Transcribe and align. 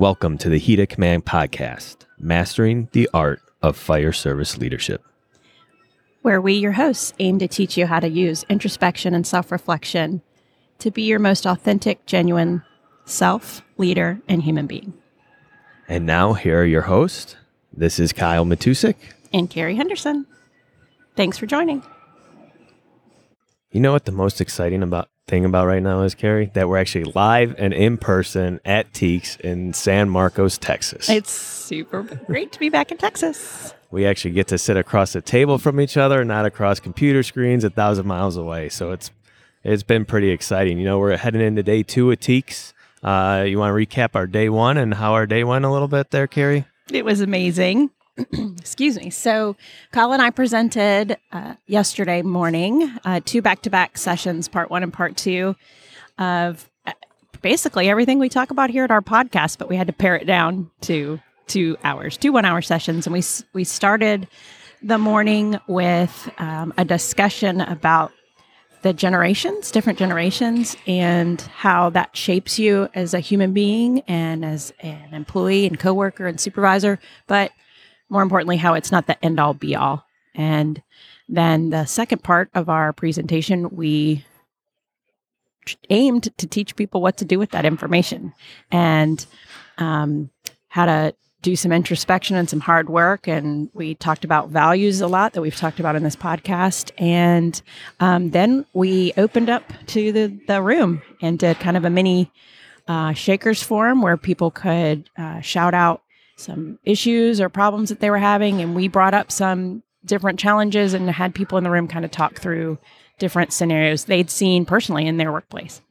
Welcome 0.00 0.38
to 0.38 0.48
the 0.48 0.58
of 0.58 0.86
Command 0.86 1.26
podcast, 1.26 2.06
mastering 2.18 2.88
the 2.92 3.06
art 3.12 3.42
of 3.60 3.76
fire 3.76 4.12
service 4.12 4.56
leadership. 4.56 5.04
Where 6.22 6.40
we, 6.40 6.54
your 6.54 6.72
hosts, 6.72 7.12
aim 7.18 7.38
to 7.38 7.46
teach 7.46 7.76
you 7.76 7.84
how 7.84 8.00
to 8.00 8.08
use 8.08 8.46
introspection 8.48 9.12
and 9.12 9.26
self 9.26 9.52
reflection 9.52 10.22
to 10.78 10.90
be 10.90 11.02
your 11.02 11.18
most 11.18 11.44
authentic, 11.46 12.06
genuine 12.06 12.62
self, 13.04 13.60
leader, 13.76 14.18
and 14.26 14.42
human 14.42 14.66
being. 14.66 14.94
And 15.86 16.06
now, 16.06 16.32
here 16.32 16.62
are 16.62 16.64
your 16.64 16.80
hosts. 16.80 17.36
This 17.70 18.00
is 18.00 18.14
Kyle 18.14 18.46
Matusik. 18.46 18.96
And 19.34 19.50
Carrie 19.50 19.76
Henderson. 19.76 20.24
Thanks 21.14 21.36
for 21.36 21.44
joining. 21.44 21.82
You 23.70 23.80
know 23.80 23.92
what 23.92 24.06
the 24.06 24.12
most 24.12 24.40
exciting 24.40 24.82
about 24.82 25.10
thing 25.30 25.44
about 25.44 25.68
right 25.68 25.82
now 25.82 26.02
is, 26.02 26.14
Carrie? 26.14 26.50
That 26.54 26.68
we're 26.68 26.78
actually 26.78 27.04
live 27.04 27.54
and 27.56 27.72
in 27.72 27.96
person 27.96 28.60
at 28.64 28.92
TEEX 28.92 29.38
in 29.40 29.72
San 29.72 30.10
Marcos, 30.10 30.58
Texas. 30.58 31.08
It's 31.08 31.30
super 31.30 32.02
great 32.02 32.50
to 32.52 32.58
be 32.58 32.68
back 32.68 32.90
in 32.90 32.98
Texas. 32.98 33.72
We 33.92 34.06
actually 34.06 34.32
get 34.32 34.48
to 34.48 34.58
sit 34.58 34.76
across 34.76 35.12
the 35.12 35.20
table 35.20 35.58
from 35.58 35.80
each 35.80 35.96
other, 35.96 36.24
not 36.24 36.46
across 36.46 36.80
computer 36.80 37.22
screens 37.22 37.62
a 37.62 37.70
thousand 37.70 38.06
miles 38.06 38.36
away. 38.36 38.68
So 38.68 38.90
it's 38.90 39.12
it's 39.62 39.84
been 39.84 40.04
pretty 40.04 40.30
exciting. 40.30 40.78
You 40.78 40.84
know, 40.84 40.98
we're 40.98 41.16
heading 41.16 41.40
into 41.40 41.62
day 41.62 41.84
two 41.84 42.10
at 42.10 42.20
TEEX. 42.20 42.72
Uh, 43.02 43.44
you 43.46 43.58
want 43.58 43.70
to 43.72 43.86
recap 43.86 44.10
our 44.14 44.26
day 44.26 44.48
one 44.48 44.76
and 44.76 44.94
how 44.94 45.12
our 45.12 45.26
day 45.26 45.44
went 45.44 45.64
a 45.64 45.70
little 45.70 45.88
bit 45.88 46.10
there, 46.10 46.26
Carrie? 46.26 46.66
It 46.92 47.04
was 47.04 47.20
amazing. 47.20 47.90
Excuse 48.58 48.96
me. 48.96 49.10
So, 49.10 49.56
Kyle 49.92 50.12
and 50.12 50.20
I 50.20 50.30
presented 50.30 51.16
uh, 51.32 51.54
yesterday 51.66 52.22
morning 52.22 52.90
uh, 53.04 53.20
two 53.24 53.42
back 53.42 53.62
to 53.62 53.70
back 53.70 53.96
sessions, 53.96 54.48
part 54.48 54.70
one 54.70 54.82
and 54.82 54.92
part 54.92 55.16
two, 55.16 55.56
of 56.18 56.68
uh, 56.86 56.92
basically 57.42 57.88
everything 57.88 58.18
we 58.18 58.28
talk 58.28 58.50
about 58.50 58.70
here 58.70 58.84
at 58.84 58.90
our 58.90 59.00
podcast, 59.00 59.58
but 59.58 59.68
we 59.68 59.76
had 59.76 59.86
to 59.86 59.92
pare 59.92 60.16
it 60.16 60.26
down 60.26 60.70
to 60.82 61.20
two 61.46 61.76
hours, 61.84 62.16
two 62.16 62.32
one 62.32 62.44
hour 62.44 62.62
sessions. 62.62 63.06
And 63.06 63.14
we, 63.14 63.22
we 63.52 63.64
started 63.64 64.28
the 64.82 64.98
morning 64.98 65.58
with 65.66 66.30
um, 66.38 66.72
a 66.76 66.84
discussion 66.84 67.60
about 67.60 68.12
the 68.82 68.92
generations, 68.94 69.70
different 69.70 69.98
generations, 69.98 70.76
and 70.86 71.40
how 71.42 71.90
that 71.90 72.16
shapes 72.16 72.58
you 72.58 72.88
as 72.94 73.12
a 73.12 73.20
human 73.20 73.52
being 73.52 74.00
and 74.08 74.44
as 74.44 74.72
an 74.80 75.12
employee 75.12 75.66
and 75.66 75.78
coworker 75.78 76.26
and 76.26 76.40
supervisor. 76.40 76.98
But 77.26 77.52
more 78.10 78.22
importantly, 78.22 78.56
how 78.56 78.74
it's 78.74 78.92
not 78.92 79.06
the 79.06 79.24
end 79.24 79.40
all 79.40 79.54
be 79.54 79.74
all. 79.74 80.04
And 80.34 80.82
then 81.28 81.70
the 81.70 81.86
second 81.86 82.22
part 82.22 82.50
of 82.54 82.68
our 82.68 82.92
presentation, 82.92 83.70
we 83.70 84.24
aimed 85.88 86.36
to 86.38 86.46
teach 86.46 86.76
people 86.76 87.00
what 87.00 87.16
to 87.18 87.24
do 87.24 87.38
with 87.38 87.50
that 87.50 87.64
information 87.64 88.32
and 88.70 89.24
um, 89.78 90.30
how 90.68 90.86
to 90.86 91.14
do 91.42 91.56
some 91.56 91.72
introspection 91.72 92.36
and 92.36 92.50
some 92.50 92.60
hard 92.60 92.90
work. 92.90 93.26
And 93.26 93.70
we 93.72 93.94
talked 93.94 94.24
about 94.24 94.50
values 94.50 95.00
a 95.00 95.06
lot 95.06 95.32
that 95.32 95.40
we've 95.40 95.56
talked 95.56 95.80
about 95.80 95.96
in 95.96 96.02
this 96.02 96.16
podcast. 96.16 96.90
And 96.98 97.60
um, 97.98 98.30
then 98.30 98.66
we 98.74 99.12
opened 99.16 99.48
up 99.48 99.64
to 99.88 100.12
the, 100.12 100.38
the 100.46 100.60
room 100.60 101.02
and 101.22 101.38
did 101.38 101.58
kind 101.58 101.76
of 101.76 101.84
a 101.84 101.90
mini 101.90 102.30
uh, 102.88 103.12
Shakers 103.12 103.62
Forum 103.62 104.02
where 104.02 104.16
people 104.16 104.50
could 104.50 105.08
uh, 105.16 105.40
shout 105.40 105.74
out 105.74 106.02
some 106.40 106.78
issues 106.84 107.40
or 107.40 107.48
problems 107.48 107.88
that 107.88 108.00
they 108.00 108.10
were 108.10 108.18
having. 108.18 108.60
And 108.60 108.74
we 108.74 108.88
brought 108.88 109.14
up 109.14 109.30
some 109.30 109.82
different 110.04 110.38
challenges 110.38 110.94
and 110.94 111.08
had 111.10 111.34
people 111.34 111.58
in 111.58 111.64
the 111.64 111.70
room 111.70 111.88
kind 111.88 112.04
of 112.04 112.10
talk 112.10 112.38
through 112.38 112.78
different 113.18 113.52
scenarios 113.52 114.06
they'd 114.06 114.30
seen 114.30 114.64
personally 114.64 115.06
in 115.06 115.18
their 115.18 115.30
workplace. 115.30 115.82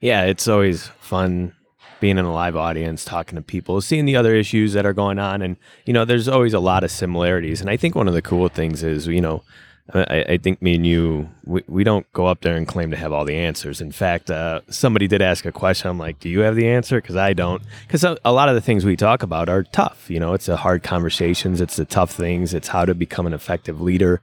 Yeah, 0.00 0.24
it's 0.24 0.48
always 0.48 0.86
fun 1.00 1.54
being 2.00 2.18
in 2.18 2.24
a 2.24 2.32
live 2.32 2.56
audience, 2.56 3.04
talking 3.04 3.36
to 3.36 3.42
people, 3.42 3.80
seeing 3.80 4.06
the 4.06 4.16
other 4.16 4.34
issues 4.34 4.72
that 4.72 4.84
are 4.84 4.92
going 4.92 5.20
on. 5.20 5.40
And, 5.40 5.56
you 5.86 5.92
know, 5.92 6.04
there's 6.04 6.28
always 6.28 6.54
a 6.54 6.58
lot 6.58 6.82
of 6.82 6.90
similarities. 6.90 7.60
And 7.60 7.70
I 7.70 7.76
think 7.76 7.94
one 7.94 8.08
of 8.08 8.14
the 8.14 8.22
cool 8.22 8.48
things 8.48 8.82
is, 8.82 9.06
you 9.06 9.20
know, 9.20 9.44
I, 9.92 10.24
I 10.28 10.36
think 10.38 10.62
me 10.62 10.76
and 10.76 10.86
you, 10.86 11.28
we, 11.44 11.62
we 11.66 11.84
don't 11.84 12.10
go 12.12 12.26
up 12.26 12.40
there 12.40 12.56
and 12.56 12.66
claim 12.66 12.90
to 12.92 12.96
have 12.96 13.12
all 13.12 13.24
the 13.24 13.36
answers. 13.36 13.80
In 13.80 13.92
fact, 13.92 14.30
uh, 14.30 14.60
somebody 14.68 15.08
did 15.08 15.22
ask 15.22 15.44
a 15.44 15.52
question. 15.52 15.90
I'm 15.90 15.98
like, 15.98 16.20
do 16.20 16.28
you 16.28 16.40
have 16.40 16.56
the 16.56 16.68
answer? 16.68 17.00
Because 17.00 17.16
I 17.16 17.32
don't. 17.32 17.62
Because 17.86 18.04
a, 18.04 18.16
a 18.24 18.32
lot 18.32 18.48
of 18.48 18.54
the 18.54 18.60
things 18.60 18.84
we 18.84 18.96
talk 18.96 19.22
about 19.22 19.48
are 19.48 19.64
tough. 19.64 20.08
You 20.08 20.20
know, 20.20 20.34
it's 20.34 20.46
the 20.46 20.56
hard 20.56 20.82
conversations, 20.82 21.60
it's 21.60 21.76
the 21.76 21.84
tough 21.84 22.12
things, 22.12 22.54
it's 22.54 22.68
how 22.68 22.84
to 22.84 22.94
become 22.94 23.26
an 23.26 23.34
effective 23.34 23.80
leader. 23.80 24.20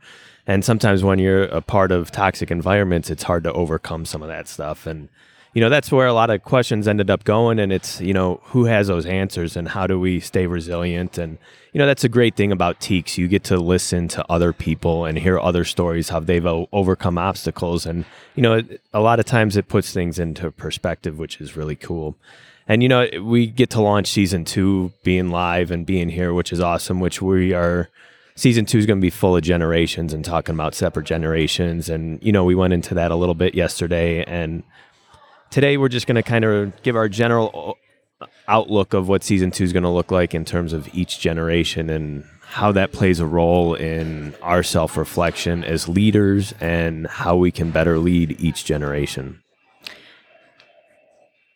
And 0.47 0.65
sometimes 0.65 1.03
when 1.03 1.19
you're 1.19 1.43
a 1.43 1.61
part 1.61 1.91
of 1.91 2.11
toxic 2.11 2.49
environments, 2.49 3.09
it's 3.09 3.23
hard 3.23 3.43
to 3.43 3.53
overcome 3.53 4.05
some 4.05 4.21
of 4.21 4.29
that 4.29 4.47
stuff. 4.47 4.87
And, 4.87 5.09
you 5.53 5.61
know 5.61 5.69
that's 5.69 5.91
where 5.91 6.07
a 6.07 6.13
lot 6.13 6.29
of 6.29 6.43
questions 6.43 6.87
ended 6.87 7.09
up 7.09 7.23
going 7.23 7.59
and 7.59 7.71
it's 7.71 7.99
you 8.01 8.13
know 8.13 8.39
who 8.45 8.65
has 8.65 8.87
those 8.87 9.05
answers 9.05 9.55
and 9.55 9.67
how 9.69 9.87
do 9.87 9.99
we 9.99 10.19
stay 10.19 10.45
resilient? 10.45 11.17
And 11.17 11.37
you 11.73 11.79
know 11.79 11.87
that's 11.87 12.03
a 12.03 12.09
great 12.09 12.35
thing 12.35 12.51
about 12.51 12.79
TEEX 12.79 13.17
you 13.17 13.27
get 13.27 13.43
to 13.45 13.57
listen 13.57 14.07
to 14.09 14.25
other 14.29 14.53
people 14.53 15.05
and 15.05 15.17
hear 15.17 15.39
other 15.39 15.63
stories 15.63 16.09
how 16.09 16.19
they've 16.19 16.45
overcome 16.45 17.17
obstacles. 17.17 17.85
And 17.85 18.05
you 18.35 18.43
know 18.43 18.61
a 18.93 18.99
lot 18.99 19.19
of 19.19 19.25
times 19.25 19.57
it 19.57 19.67
puts 19.67 19.91
things 19.91 20.19
into 20.19 20.51
perspective 20.51 21.17
which 21.17 21.41
is 21.41 21.57
really 21.57 21.75
cool. 21.75 22.15
And 22.67 22.83
you 22.83 22.89
know 22.89 23.07
we 23.23 23.47
get 23.47 23.71
to 23.71 23.81
launch 23.81 24.07
season 24.07 24.45
two 24.45 24.91
being 25.03 25.31
live 25.31 25.71
and 25.71 25.85
being 25.85 26.09
here 26.09 26.33
which 26.33 26.53
is 26.53 26.59
awesome 26.59 26.99
which 26.99 27.23
we 27.23 27.53
are 27.53 27.89
season 28.35 28.65
two 28.65 28.77
is 28.77 28.85
going 28.85 28.99
to 28.99 29.01
be 29.01 29.09
full 29.09 29.35
of 29.35 29.41
generations 29.41 30.13
and 30.13 30.23
talking 30.23 30.53
about 30.53 30.75
separate 30.75 31.07
generations. 31.07 31.89
And 31.89 32.21
you 32.21 32.31
know 32.31 32.43
we 32.43 32.53
went 32.53 32.73
into 32.73 32.93
that 32.93 33.09
a 33.09 33.15
little 33.15 33.33
bit 33.33 33.55
yesterday 33.55 34.23
and 34.25 34.61
today 35.49 35.77
we're 35.77 35.89
just 35.89 36.07
going 36.07 36.15
to 36.15 36.23
kind 36.23 36.45
of 36.45 36.81
give 36.83 36.95
our 36.95 37.09
general 37.09 37.77
outlook 38.47 38.93
of 38.93 39.07
what 39.07 39.23
season 39.23 39.51
two 39.51 39.63
is 39.63 39.73
going 39.73 39.83
to 39.83 39.89
look 39.89 40.11
like 40.11 40.33
in 40.33 40.45
terms 40.45 40.73
of 40.73 40.93
each 40.93 41.19
generation 41.19 41.89
and 41.89 42.23
how 42.41 42.71
that 42.71 42.91
plays 42.91 43.19
a 43.19 43.25
role 43.25 43.75
in 43.75 44.33
our 44.41 44.63
self 44.63 44.97
reflection 44.97 45.63
as 45.63 45.87
leaders 45.87 46.53
and 46.59 47.07
how 47.07 47.35
we 47.35 47.51
can 47.51 47.71
better 47.71 47.99
lead 47.99 48.39
each 48.39 48.65
generation. 48.65 49.41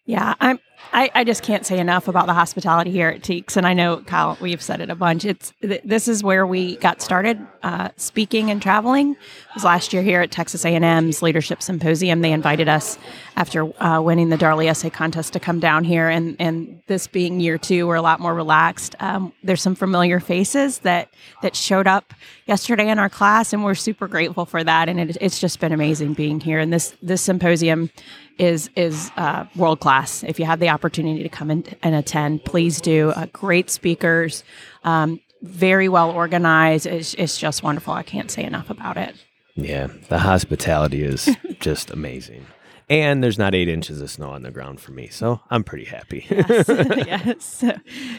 Yeah, 0.05 0.35
I'm 0.39 0.59
I, 0.93 1.09
I 1.15 1.23
just 1.23 1.41
can't 1.41 1.65
say 1.65 1.79
enough 1.79 2.07
about 2.07 2.27
the 2.27 2.35
hospitality 2.35 2.91
here 2.91 3.09
at 3.09 3.23
TEEX, 3.23 3.57
and 3.57 3.65
I 3.65 3.73
know 3.73 3.97
Kyle, 3.97 4.37
we've 4.39 4.61
said 4.61 4.79
it 4.79 4.91
a 4.91 4.95
bunch. 4.95 5.25
It's 5.25 5.51
th- 5.61 5.81
this 5.83 6.07
is 6.07 6.23
where 6.23 6.45
we 6.45 6.75
got 6.75 7.01
started 7.01 7.39
uh, 7.63 7.89
speaking 7.97 8.51
and 8.51 8.61
traveling. 8.61 9.13
It 9.13 9.55
was 9.55 9.63
last 9.63 9.91
year 9.91 10.03
here 10.03 10.21
at 10.21 10.29
Texas 10.29 10.63
A&M's 10.63 11.23
Leadership 11.23 11.63
Symposium. 11.63 12.21
They 12.21 12.31
invited 12.31 12.69
us 12.69 12.99
after 13.35 13.73
uh, 13.81 14.01
winning 14.01 14.29
the 14.29 14.37
Darley 14.37 14.67
Essay 14.67 14.91
Contest 14.91 15.33
to 15.33 15.39
come 15.39 15.59
down 15.59 15.83
here, 15.83 16.09
and 16.09 16.35
and 16.39 16.79
this 16.85 17.07
being 17.07 17.39
year 17.39 17.57
two, 17.57 17.87
we're 17.87 17.95
a 17.95 18.01
lot 18.01 18.19
more 18.19 18.35
relaxed. 18.35 18.95
Um, 18.99 19.33
there's 19.43 19.63
some 19.63 19.75
familiar 19.75 20.19
faces 20.19 20.79
that 20.79 21.09
that 21.41 21.55
showed 21.55 21.87
up 21.87 22.13
yesterday 22.45 22.87
in 22.87 22.99
our 22.99 23.09
class, 23.09 23.51
and 23.51 23.63
we're 23.63 23.73
super 23.73 24.07
grateful 24.07 24.45
for 24.45 24.63
that. 24.63 24.89
And 24.89 24.99
it, 24.99 25.17
it's 25.19 25.39
just 25.39 25.59
been 25.59 25.71
amazing 25.71 26.13
being 26.13 26.39
here. 26.39 26.59
And 26.59 26.71
this 26.71 26.95
this 27.01 27.23
symposium 27.23 27.89
is 28.37 28.69
is 28.75 29.11
uh, 29.17 29.45
world 29.55 29.79
class. 29.79 30.23
If 30.23 30.39
you 30.39 30.45
have 30.45 30.59
the 30.59 30.69
opportunity 30.69 31.23
to 31.23 31.29
come 31.29 31.51
in 31.51 31.65
and 31.81 31.95
attend, 31.95 32.45
please 32.45 32.81
do. 32.81 33.09
Uh, 33.11 33.27
great 33.33 33.69
speakers, 33.69 34.43
um, 34.83 35.19
very 35.41 35.89
well 35.89 36.11
organized. 36.11 36.85
It's, 36.85 37.13
it's 37.15 37.37
just 37.37 37.63
wonderful. 37.63 37.93
I 37.93 38.03
can't 38.03 38.31
say 38.31 38.43
enough 38.43 38.69
about 38.69 38.97
it. 38.97 39.15
Yeah, 39.55 39.87
the 40.09 40.19
hospitality 40.19 41.03
is 41.03 41.29
just 41.59 41.91
amazing. 41.91 42.45
And 42.89 43.23
there's 43.23 43.39
not 43.39 43.55
eight 43.55 43.69
inches 43.69 44.01
of 44.01 44.09
snow 44.11 44.31
on 44.31 44.43
the 44.43 44.51
ground 44.51 44.79
for 44.81 44.91
me, 44.91 45.07
so 45.07 45.39
I'm 45.49 45.63
pretty 45.63 45.85
happy. 45.85 46.25
yes. 46.29 46.65
yes. 46.67 47.45
So, 47.45 47.71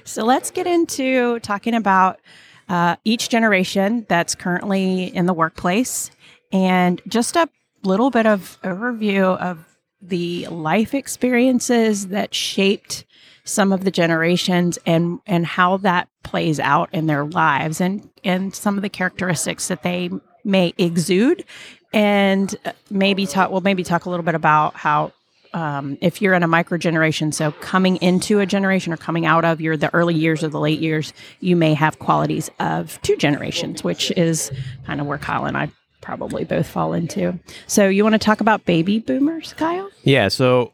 so 0.04 0.24
let's 0.24 0.50
get 0.50 0.66
into 0.66 1.38
talking 1.40 1.74
about 1.74 2.20
uh, 2.68 2.96
each 3.04 3.28
generation 3.28 4.06
that's 4.08 4.34
currently 4.34 5.14
in 5.14 5.26
the 5.26 5.34
workplace 5.34 6.10
and 6.50 7.02
just 7.06 7.36
a 7.36 7.48
little 7.82 8.10
bit 8.10 8.26
of 8.26 8.58
overview 8.62 9.36
of 9.38 9.73
the 10.08 10.46
life 10.48 10.94
experiences 10.94 12.08
that 12.08 12.34
shaped 12.34 13.04
some 13.44 13.72
of 13.72 13.84
the 13.84 13.90
generations 13.90 14.78
and 14.86 15.20
and 15.26 15.46
how 15.46 15.76
that 15.78 16.08
plays 16.22 16.58
out 16.58 16.88
in 16.92 17.06
their 17.06 17.24
lives 17.24 17.80
and 17.80 18.08
and 18.24 18.54
some 18.54 18.76
of 18.76 18.82
the 18.82 18.88
characteristics 18.88 19.68
that 19.68 19.82
they 19.82 20.10
may 20.44 20.72
exude 20.78 21.44
and 21.92 22.56
maybe 22.90 23.26
talk 23.26 23.50
we'll 23.50 23.60
maybe 23.60 23.84
talk 23.84 24.06
a 24.06 24.10
little 24.10 24.24
bit 24.24 24.34
about 24.34 24.74
how 24.74 25.12
um, 25.52 25.96
if 26.00 26.20
you're 26.20 26.34
in 26.34 26.42
a 26.42 26.48
micro 26.48 26.78
generation 26.78 27.32
so 27.32 27.52
coming 27.52 27.96
into 27.96 28.40
a 28.40 28.46
generation 28.46 28.92
or 28.92 28.96
coming 28.96 29.26
out 29.26 29.44
of 29.44 29.60
your 29.60 29.76
the 29.76 29.92
early 29.94 30.14
years 30.14 30.42
or 30.42 30.48
the 30.48 30.58
late 30.58 30.80
years 30.80 31.12
you 31.40 31.54
may 31.54 31.74
have 31.74 31.98
qualities 31.98 32.50
of 32.60 33.00
two 33.02 33.16
generations 33.16 33.84
which 33.84 34.10
is 34.12 34.50
kind 34.86 35.00
of 35.00 35.06
where 35.06 35.18
kyle 35.18 35.44
and 35.44 35.56
i 35.56 35.70
probably 36.04 36.44
both 36.44 36.68
fall 36.68 36.92
into. 36.92 37.38
So 37.66 37.88
you 37.88 38.04
want 38.04 38.12
to 38.12 38.18
talk 38.20 38.40
about 38.40 38.64
baby 38.64 39.00
boomers, 39.00 39.54
Kyle? 39.54 39.90
Yeah. 40.04 40.28
So 40.28 40.72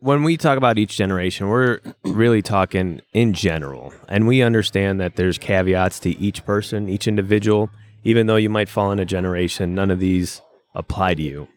when 0.00 0.22
we 0.22 0.36
talk 0.36 0.56
about 0.56 0.78
each 0.78 0.96
generation, 0.96 1.48
we're 1.48 1.80
really 2.04 2.42
talking 2.42 3.02
in 3.12 3.34
general. 3.34 3.92
And 4.08 4.26
we 4.26 4.42
understand 4.42 5.00
that 5.00 5.16
there's 5.16 5.38
caveats 5.38 6.00
to 6.00 6.18
each 6.18 6.44
person, 6.44 6.88
each 6.88 7.06
individual. 7.06 7.70
Even 8.02 8.26
though 8.26 8.36
you 8.36 8.48
might 8.48 8.70
fall 8.70 8.90
in 8.92 8.98
a 8.98 9.04
generation, 9.04 9.74
none 9.74 9.90
of 9.90 10.00
these 10.00 10.40
apply 10.74 11.14
to 11.14 11.22
you. 11.22 11.48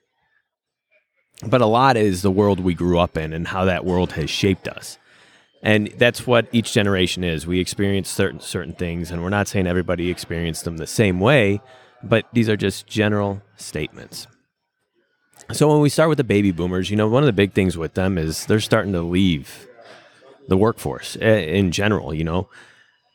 But 1.46 1.62
a 1.62 1.66
lot 1.66 1.96
is 1.96 2.22
the 2.22 2.32
world 2.32 2.60
we 2.60 2.74
grew 2.74 3.00
up 3.00 3.18
in 3.18 3.32
and 3.34 3.48
how 3.48 3.64
that 3.66 3.86
world 3.86 4.12
has 4.14 4.30
shaped 4.30 4.68
us. 4.68 4.98
and 5.64 5.88
that's 5.98 6.28
what 6.28 6.46
each 6.52 6.74
generation 6.74 7.24
is. 7.24 7.48
We 7.48 7.60
experience 7.60 8.10
certain 8.10 8.42
certain 8.42 8.74
things, 8.74 9.10
and 9.10 9.24
we're 9.24 9.30
not 9.30 9.48
saying 9.48 9.66
everybody 9.66 10.10
experienced 10.10 10.66
them 10.66 10.78
the 10.78 10.86
same 10.86 11.20
way, 11.22 11.62
but 12.04 12.26
these 12.34 12.50
are 12.50 12.58
just 12.58 12.88
general 12.88 13.42
statements. 13.58 14.28
So 15.52 15.68
when 15.68 15.82
we 15.82 15.90
start 15.90 16.10
with 16.10 16.18
the 16.18 16.24
baby 16.24 16.52
boomers, 16.52 16.90
you 16.90 16.96
know, 16.96 17.08
one 17.08 17.24
of 17.24 17.28
the 17.28 17.34
big 17.34 17.54
things 17.54 17.78
with 17.78 17.94
them 17.96 18.18
is 18.18 18.46
they're 18.46 18.60
starting 18.60 18.94
to 18.94 19.02
leave 19.02 19.68
the 20.48 20.58
workforce 20.58 21.16
in 21.16 21.72
general. 21.72 22.14
You 22.14 22.24
know, 22.24 22.50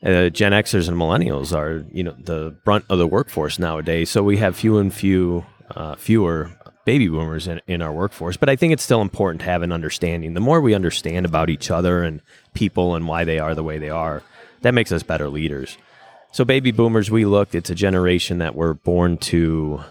uh, 0.03 0.29
Gen 0.29 0.51
Xers 0.51 0.87
and 0.87 0.97
Millennials 0.97 1.55
are 1.55 1.85
you 1.91 2.03
know 2.03 2.15
the 2.17 2.55
brunt 2.63 2.85
of 2.89 2.99
the 2.99 3.07
workforce 3.07 3.59
nowadays. 3.59 4.09
So 4.09 4.23
we 4.23 4.37
have 4.37 4.55
few 4.55 4.77
and 4.77 4.93
few 4.93 5.45
uh, 5.71 5.95
fewer 5.95 6.51
baby 6.85 7.07
boomers 7.07 7.47
in, 7.47 7.61
in 7.67 7.81
our 7.81 7.91
workforce. 7.91 8.37
But 8.37 8.49
I 8.49 8.55
think 8.55 8.73
it's 8.73 8.83
still 8.83 9.01
important 9.01 9.41
to 9.41 9.45
have 9.45 9.61
an 9.61 9.71
understanding. 9.71 10.33
The 10.33 10.39
more 10.39 10.61
we 10.61 10.73
understand 10.73 11.25
about 11.25 11.49
each 11.49 11.69
other 11.69 12.03
and 12.03 12.21
people 12.53 12.95
and 12.95 13.07
why 13.07 13.25
they 13.25 13.39
are 13.39 13.53
the 13.53 13.63
way 13.63 13.77
they 13.77 13.89
are, 13.89 14.23
that 14.61 14.73
makes 14.73 14.91
us 14.91 15.03
better 15.03 15.29
leaders. 15.29 15.77
So, 16.31 16.45
baby 16.45 16.71
boomers, 16.71 17.09
we 17.09 17.25
looked, 17.25 17.55
it's 17.55 17.69
a 17.69 17.75
generation 17.75 18.37
that 18.37 18.55
were 18.55 18.73
born 18.73 19.17
to 19.17 19.81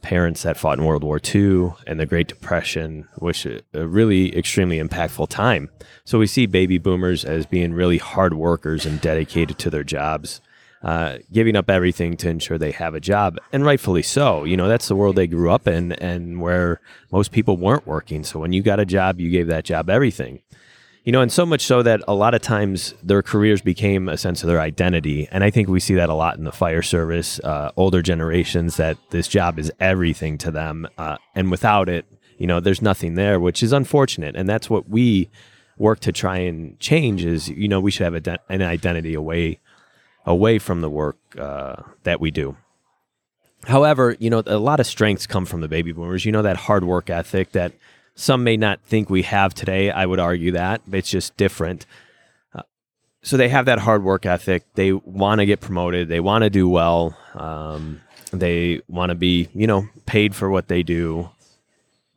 parents 0.00 0.42
that 0.42 0.56
fought 0.56 0.78
in 0.78 0.84
World 0.84 1.02
War 1.02 1.20
II 1.22 1.72
and 1.86 1.98
the 1.98 2.06
Great 2.06 2.28
Depression, 2.28 3.08
which 3.16 3.44
a, 3.44 3.60
a 3.74 3.86
really 3.86 4.36
extremely 4.36 4.78
impactful 4.78 5.28
time. 5.28 5.70
So, 6.04 6.18
we 6.18 6.26
see 6.26 6.46
baby 6.46 6.78
boomers 6.78 7.24
as 7.24 7.46
being 7.46 7.72
really 7.72 7.98
hard 7.98 8.34
workers 8.34 8.86
and 8.86 9.00
dedicated 9.00 9.58
to 9.58 9.70
their 9.70 9.84
jobs 9.84 10.40
uh, 10.82 11.18
giving 11.32 11.56
up 11.56 11.68
everything 11.70 12.16
to 12.18 12.28
ensure 12.28 12.58
they 12.58 12.70
have 12.72 12.94
a 12.94 13.00
job, 13.00 13.38
and 13.52 13.64
rightfully 13.64 14.02
so. 14.02 14.44
You 14.44 14.56
know, 14.56 14.68
that's 14.68 14.88
the 14.88 14.96
world 14.96 15.16
they 15.16 15.26
grew 15.26 15.50
up 15.50 15.66
in, 15.66 15.92
and 15.92 16.40
where 16.40 16.80
most 17.10 17.32
people 17.32 17.56
weren't 17.56 17.86
working. 17.86 18.24
So 18.24 18.38
when 18.38 18.52
you 18.52 18.62
got 18.62 18.80
a 18.80 18.86
job, 18.86 19.20
you 19.20 19.30
gave 19.30 19.48
that 19.48 19.64
job 19.64 19.90
everything. 19.90 20.40
You 21.08 21.12
know, 21.12 21.22
and 21.22 21.32
so 21.32 21.46
much 21.46 21.62
so 21.62 21.82
that 21.84 22.02
a 22.06 22.12
lot 22.12 22.34
of 22.34 22.42
times 22.42 22.92
their 23.02 23.22
careers 23.22 23.62
became 23.62 24.10
a 24.10 24.18
sense 24.18 24.42
of 24.42 24.46
their 24.46 24.60
identity. 24.60 25.26
And 25.32 25.42
I 25.42 25.48
think 25.48 25.66
we 25.66 25.80
see 25.80 25.94
that 25.94 26.10
a 26.10 26.14
lot 26.14 26.36
in 26.36 26.44
the 26.44 26.52
fire 26.52 26.82
service, 26.82 27.40
uh, 27.40 27.72
older 27.78 28.02
generations, 28.02 28.76
that 28.76 28.98
this 29.08 29.26
job 29.26 29.58
is 29.58 29.72
everything 29.80 30.36
to 30.36 30.50
them. 30.50 30.86
Uh, 30.98 31.16
and 31.34 31.50
without 31.50 31.88
it, 31.88 32.04
you 32.36 32.46
know, 32.46 32.60
there's 32.60 32.82
nothing 32.82 33.14
there, 33.14 33.40
which 33.40 33.62
is 33.62 33.72
unfortunate. 33.72 34.36
And 34.36 34.46
that's 34.46 34.68
what 34.68 34.90
we 34.90 35.30
work 35.78 36.00
to 36.00 36.12
try 36.12 36.40
and 36.40 36.78
change 36.78 37.24
is, 37.24 37.48
you 37.48 37.68
know, 37.68 37.80
we 37.80 37.90
should 37.90 38.04
have 38.04 38.26
a, 38.26 38.38
an 38.50 38.60
identity 38.60 39.14
away 39.14 39.60
away 40.26 40.58
from 40.58 40.82
the 40.82 40.90
work 40.90 41.16
uh, 41.38 41.76
that 42.02 42.20
we 42.20 42.30
do. 42.30 42.54
However, 43.64 44.14
you 44.18 44.28
know, 44.28 44.42
a 44.44 44.58
lot 44.58 44.78
of 44.78 44.86
strengths 44.86 45.26
come 45.26 45.46
from 45.46 45.62
the 45.62 45.68
baby 45.68 45.92
boomers. 45.92 46.26
You 46.26 46.32
know, 46.32 46.42
that 46.42 46.58
hard 46.58 46.84
work 46.84 47.08
ethic 47.08 47.52
that 47.52 47.72
some 48.18 48.44
may 48.44 48.56
not 48.56 48.80
think 48.82 49.08
we 49.08 49.22
have 49.22 49.54
today. 49.54 49.90
I 49.90 50.06
would 50.06 50.18
argue 50.18 50.52
that 50.52 50.82
it's 50.92 51.10
just 51.10 51.36
different. 51.36 51.86
Uh, 52.54 52.62
so 53.22 53.36
they 53.36 53.48
have 53.48 53.66
that 53.66 53.78
hard 53.78 54.02
work 54.02 54.26
ethic. 54.26 54.64
They 54.74 54.92
want 54.92 55.40
to 55.40 55.46
get 55.46 55.60
promoted. 55.60 56.08
They 56.08 56.20
want 56.20 56.42
to 56.42 56.50
do 56.50 56.68
well. 56.68 57.16
Um, 57.34 58.00
they 58.32 58.82
want 58.88 59.10
to 59.10 59.14
be, 59.14 59.48
you 59.54 59.66
know, 59.66 59.88
paid 60.06 60.34
for 60.34 60.50
what 60.50 60.68
they 60.68 60.82
do 60.82 61.30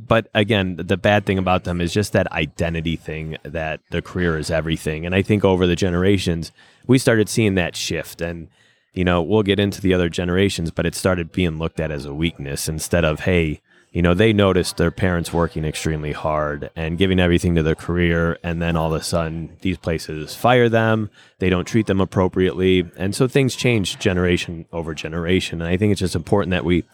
but 0.07 0.27
again, 0.33 0.77
the 0.77 0.97
bad 0.97 1.25
thing 1.25 1.37
about 1.37 1.63
them 1.63 1.79
is 1.79 1.93
just 1.93 2.13
that 2.13 2.31
identity 2.31 2.95
thing 2.95 3.37
that 3.43 3.81
their 3.91 4.01
career 4.01 4.37
is 4.37 4.49
everything. 4.49 5.05
And 5.05 5.13
I 5.13 5.21
think 5.21 5.45
over 5.45 5.67
the 5.67 5.75
generations, 5.75 6.51
we 6.87 6.97
started 6.97 7.29
seeing 7.29 7.55
that 7.55 7.75
shift. 7.75 8.21
And, 8.21 8.47
you 8.93 9.03
know, 9.03 9.21
we'll 9.21 9.43
get 9.43 9.59
into 9.59 9.81
the 9.81 9.93
other 9.93 10.09
generations, 10.09 10.71
but 10.71 10.85
it 10.85 10.95
started 10.95 11.31
being 11.31 11.59
looked 11.59 11.79
at 11.79 11.91
as 11.91 12.05
a 12.05 12.13
weakness 12.13 12.67
instead 12.67 13.05
of, 13.05 13.21
hey, 13.21 13.61
you 13.91 14.01
know, 14.01 14.13
they 14.13 14.31
noticed 14.31 14.77
their 14.77 14.91
parents 14.91 15.33
working 15.33 15.65
extremely 15.65 16.13
hard 16.13 16.71
and 16.77 16.97
giving 16.97 17.19
everything 17.19 17.55
to 17.55 17.63
their 17.63 17.75
career. 17.75 18.37
And 18.41 18.61
then 18.61 18.77
all 18.77 18.93
of 18.93 19.01
a 19.01 19.03
sudden, 19.03 19.57
these 19.61 19.77
places 19.77 20.33
fire 20.33 20.69
them, 20.69 21.09
they 21.39 21.49
don't 21.49 21.65
treat 21.65 21.87
them 21.87 21.99
appropriately. 21.99 22.89
And 22.95 23.13
so 23.13 23.27
things 23.27 23.53
change 23.53 23.99
generation 23.99 24.65
over 24.71 24.93
generation. 24.93 25.61
And 25.61 25.69
I 25.69 25.75
think 25.75 25.91
it's 25.91 25.99
just 25.99 26.15
important 26.15 26.51
that 26.51 26.63
we 26.63 26.85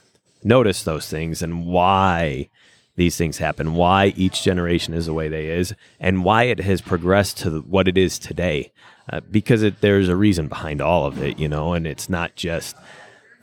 notice 0.43 0.83
those 0.83 1.07
things 1.07 1.43
and 1.43 1.67
why 1.67 2.49
these 2.95 3.15
things 3.15 3.37
happen, 3.37 3.75
why 3.75 4.07
each 4.15 4.41
generation 4.43 4.95
is 4.95 5.05
the 5.05 5.13
way 5.13 5.27
they 5.27 5.49
is, 5.49 5.75
and 5.99 6.23
why 6.23 6.43
it 6.43 6.59
has 6.61 6.81
progressed 6.81 7.37
to 7.39 7.59
what 7.61 7.87
it 7.87 7.95
is 7.95 8.17
today. 8.17 8.71
Uh, 9.09 9.21
because 9.31 9.61
it, 9.61 9.81
there's 9.81 10.09
a 10.09 10.15
reason 10.15 10.47
behind 10.47 10.81
all 10.81 11.05
of 11.05 11.21
it, 11.21 11.37
you 11.37 11.47
know, 11.47 11.73
and 11.73 11.85
it's 11.85 12.09
not 12.09 12.35
just 12.35 12.75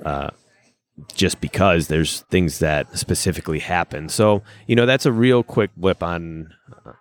uh, 0.04 0.28
just 1.14 1.40
because 1.40 1.88
there's 1.88 2.20
things 2.22 2.60
that 2.60 2.96
specifically 2.96 3.58
happen. 3.58 4.08
So, 4.08 4.42
you 4.66 4.76
know, 4.76 4.86
that's 4.86 5.06
a 5.06 5.12
real 5.12 5.42
quick 5.42 5.70
blip 5.76 6.02
on 6.02 6.54
uh, 6.86 6.92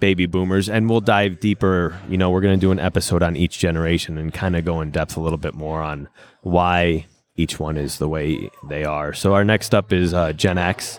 baby 0.00 0.26
boomers, 0.26 0.68
and 0.68 0.88
we'll 0.88 1.00
dive 1.00 1.40
deeper. 1.40 1.98
You 2.08 2.16
know, 2.16 2.30
we're 2.30 2.40
going 2.40 2.58
to 2.58 2.60
do 2.60 2.72
an 2.72 2.78
episode 2.78 3.22
on 3.22 3.36
each 3.36 3.58
generation 3.58 4.16
and 4.16 4.32
kind 4.32 4.56
of 4.56 4.64
go 4.64 4.80
in 4.80 4.90
depth 4.90 5.16
a 5.16 5.20
little 5.20 5.38
bit 5.38 5.54
more 5.54 5.82
on 5.82 6.08
why 6.42 7.06
each 7.36 7.60
one 7.60 7.76
is 7.76 7.98
the 7.98 8.08
way 8.08 8.50
they 8.68 8.84
are. 8.84 9.12
So, 9.12 9.34
our 9.34 9.44
next 9.44 9.74
up 9.74 9.92
is 9.92 10.14
uh, 10.14 10.32
Gen 10.32 10.58
X 10.58 10.98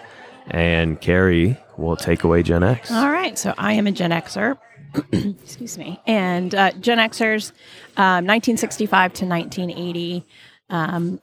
and 0.50 1.00
Carrie 1.00 1.58
will 1.78 1.96
take 1.96 2.24
away 2.24 2.44
Gen 2.44 2.64
X. 2.64 2.92
All 2.92 3.12
right. 3.12 3.38
So 3.38 3.54
I 3.58 3.74
am 3.74 3.88
a 3.88 3.92
Gen 3.92 4.12
Xer. 4.12 4.58
Excuse 5.12 5.78
me. 5.78 6.02
And 6.08 6.54
uh, 6.54 6.72
Gen 6.74 6.98
Xers, 6.98 7.52
um, 7.98 8.26
1965 8.26 9.14
to 9.14 9.26
1980, 9.26 10.26
um, 10.70 11.20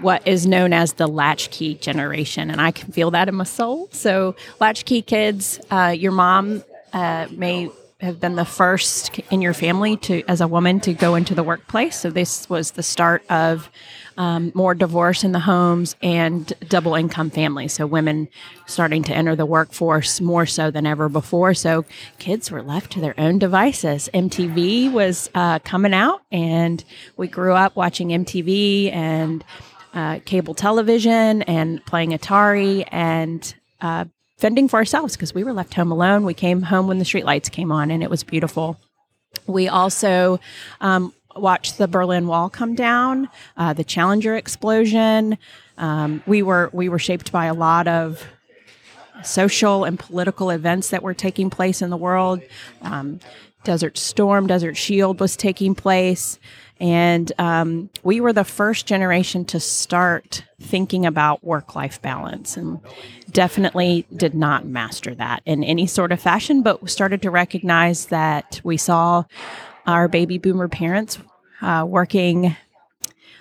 what 0.00 0.26
is 0.26 0.46
known 0.46 0.72
as 0.72 0.94
the 0.94 1.06
latchkey 1.06 1.74
generation. 1.76 2.50
And 2.50 2.60
I 2.60 2.70
can 2.72 2.92
feel 2.92 3.10
that 3.12 3.28
in 3.28 3.36
my 3.36 3.44
soul. 3.44 3.88
So, 3.92 4.34
latchkey 4.58 5.02
kids, 5.02 5.60
uh, 5.70 5.94
your 5.96 6.12
mom 6.12 6.64
uh, 6.92 7.28
may 7.30 7.70
have 8.00 8.20
been 8.20 8.36
the 8.36 8.44
first 8.44 9.18
in 9.30 9.42
your 9.42 9.54
family 9.54 9.96
to, 9.98 10.22
as 10.28 10.40
a 10.40 10.48
woman, 10.48 10.80
to 10.80 10.94
go 10.94 11.14
into 11.14 11.34
the 11.34 11.42
workplace. 11.42 11.96
So, 11.96 12.10
this 12.10 12.48
was 12.48 12.72
the 12.72 12.82
start 12.82 13.22
of 13.30 13.70
um, 14.20 14.52
more 14.54 14.74
divorce 14.74 15.24
in 15.24 15.32
the 15.32 15.40
homes 15.40 15.96
and 16.02 16.52
double 16.68 16.94
income 16.94 17.30
families. 17.30 17.72
So 17.72 17.86
women 17.86 18.28
starting 18.66 19.02
to 19.04 19.14
enter 19.14 19.34
the 19.34 19.46
workforce 19.46 20.20
more 20.20 20.44
so 20.44 20.70
than 20.70 20.84
ever 20.86 21.08
before. 21.08 21.54
So 21.54 21.86
kids 22.18 22.50
were 22.50 22.62
left 22.62 22.92
to 22.92 23.00
their 23.00 23.18
own 23.18 23.38
devices. 23.38 24.10
MTV 24.12 24.92
was 24.92 25.30
uh, 25.34 25.60
coming 25.60 25.94
out, 25.94 26.20
and 26.30 26.84
we 27.16 27.28
grew 27.28 27.54
up 27.54 27.76
watching 27.76 28.08
MTV 28.08 28.92
and 28.92 29.42
uh, 29.94 30.18
cable 30.26 30.52
television 30.52 31.40
and 31.42 31.82
playing 31.86 32.10
Atari 32.10 32.86
and 32.92 33.54
uh, 33.80 34.04
fending 34.40 34.68
for 34.68 34.78
ourselves 34.78 35.16
because 35.16 35.34
we 35.34 35.44
were 35.44 35.52
left 35.52 35.74
home 35.74 35.92
alone. 35.92 36.24
We 36.24 36.34
came 36.34 36.62
home 36.62 36.86
when 36.86 36.98
the 36.98 37.04
streetlights 37.04 37.50
came 37.50 37.70
on, 37.70 37.90
and 37.90 38.02
it 38.02 38.10
was 38.10 38.24
beautiful. 38.24 38.78
We 39.46 39.68
also 39.68 40.40
um, 40.80 41.12
watched 41.36 41.78
the 41.78 41.86
Berlin 41.86 42.26
Wall 42.26 42.48
come 42.48 42.74
down, 42.74 43.28
uh, 43.56 43.74
the 43.74 43.84
Challenger 43.84 44.34
explosion. 44.34 45.38
Um, 45.78 46.22
we 46.26 46.42
were 46.42 46.70
we 46.72 46.88
were 46.88 46.98
shaped 46.98 47.30
by 47.30 47.46
a 47.46 47.54
lot 47.54 47.86
of 47.86 48.26
social 49.22 49.84
and 49.84 49.98
political 49.98 50.50
events 50.50 50.88
that 50.88 51.02
were 51.02 51.14
taking 51.14 51.50
place 51.50 51.82
in 51.82 51.90
the 51.90 51.96
world. 51.96 52.40
Um, 52.82 53.20
Desert 53.64 53.98
Storm, 53.98 54.46
Desert 54.46 54.76
Shield 54.76 55.20
was 55.20 55.36
taking 55.36 55.74
place. 55.74 56.38
And 56.80 57.30
um, 57.38 57.90
we 58.02 58.20
were 58.20 58.32
the 58.32 58.44
first 58.44 58.86
generation 58.86 59.44
to 59.46 59.60
start 59.60 60.44
thinking 60.60 61.04
about 61.04 61.44
work 61.44 61.74
life 61.74 62.00
balance 62.00 62.56
and 62.56 62.80
definitely 63.30 64.06
did 64.16 64.34
not 64.34 64.64
master 64.64 65.14
that 65.14 65.42
in 65.44 65.62
any 65.62 65.86
sort 65.86 66.10
of 66.10 66.20
fashion, 66.20 66.62
but 66.62 66.88
started 66.88 67.22
to 67.22 67.30
recognize 67.30 68.06
that 68.06 68.60
we 68.64 68.76
saw 68.76 69.24
our 69.86 70.08
baby 70.08 70.38
boomer 70.38 70.68
parents 70.68 71.18
uh, 71.60 71.84
working 71.86 72.56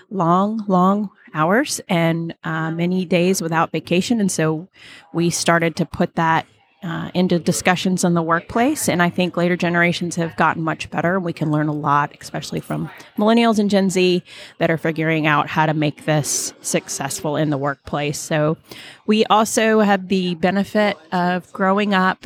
long, 0.10 0.66
long 0.68 1.10
hours 1.34 1.80
and 1.88 2.36
uh, 2.44 2.72
many 2.72 3.06
days 3.06 3.42
without 3.42 3.72
vacation. 3.72 4.20
And 4.20 4.32
so 4.32 4.68
we 5.14 5.30
started 5.30 5.76
to 5.78 5.86
put 5.86 6.16
that 6.16 6.46
uh, 6.82 7.12
into 7.14 7.40
discussions 7.40 8.04
in 8.04 8.14
the 8.14 8.22
workplace. 8.22 8.88
And 8.88 9.02
I 9.02 9.10
think 9.10 9.36
later 9.36 9.58
generations 9.58 10.16
have 10.16 10.36
gotten 10.38 10.64
much 10.64 10.90
better. 10.90 11.20
We 11.20 11.34
can 11.34 11.52
learn 11.52 11.68
a 11.68 11.74
lot, 11.74 12.16
especially 12.22 12.62
from 12.62 12.90
millennials 13.18 13.60
and 13.60 13.70
Gen 13.70 13.90
Z 13.90 14.24
that 14.60 14.72
are 14.72 14.78
figuring 14.78 15.28
out 15.28 15.48
how 15.48 15.66
to 15.66 15.74
make 15.74 16.06
this 16.06 16.54
successful 16.62 17.36
in 17.36 17.50
the 17.50 17.58
workplace. 17.58 18.18
So 18.18 18.58
we 19.06 19.26
also 19.26 19.82
have 19.82 20.08
the 20.08 20.36
benefit 20.36 20.98
of 21.12 21.52
growing 21.52 21.94
up 21.94 22.26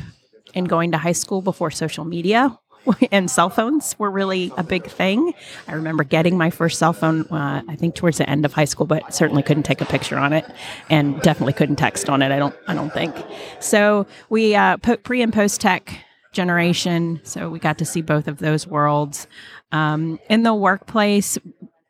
and 0.54 0.70
going 0.70 0.92
to 0.92 0.98
high 0.98 1.14
school 1.14 1.42
before 1.42 1.72
social 1.72 2.06
media 2.06 2.58
and 3.12 3.30
cell 3.30 3.50
phones 3.50 3.98
were 4.00 4.12
really 4.12 4.52
a 4.58 4.64
big 4.64 4.86
thing. 4.86 5.34
I 5.68 5.74
remember 5.74 6.04
getting 6.04 6.38
my 6.38 6.50
first 6.50 6.80
cell 6.80 6.94
phone, 6.94 7.22
uh, 7.32 7.64
I 7.68 7.76
think 7.76 7.96
towards 7.96 8.18
the 8.18 8.30
end 8.30 8.46
of 8.46 8.54
high 8.54 8.66
school, 8.66 8.86
but 8.86 9.14
certainly 9.14 9.44
couldn't 9.44 9.64
take 9.64 9.82
a 9.82 9.86
picture 9.86 10.18
on 10.18 10.34
it, 10.34 10.46
and 10.90 11.20
definitely 11.22 11.54
couldn't 11.54 11.78
text 11.78 12.10
on 12.10 12.22
it. 12.22 12.32
I 12.32 12.40
don't, 12.40 12.56
I 12.68 12.74
don't 12.74 12.94
think. 12.94 13.16
So 13.60 14.08
we 14.30 14.56
uh, 14.56 14.78
put 14.78 15.04
pre 15.04 15.22
and 15.22 15.34
post 15.34 15.62
tech 15.62 16.04
generation. 16.32 17.22
So 17.24 17.50
we 17.50 17.60
got 17.60 17.78
to 17.78 17.86
see 17.86 18.02
both 18.02 18.28
of 18.28 18.40
those 18.40 18.68
worlds. 18.68 19.28
Um, 19.72 20.20
in 20.30 20.44
the 20.44 20.54
workplace, 20.54 21.38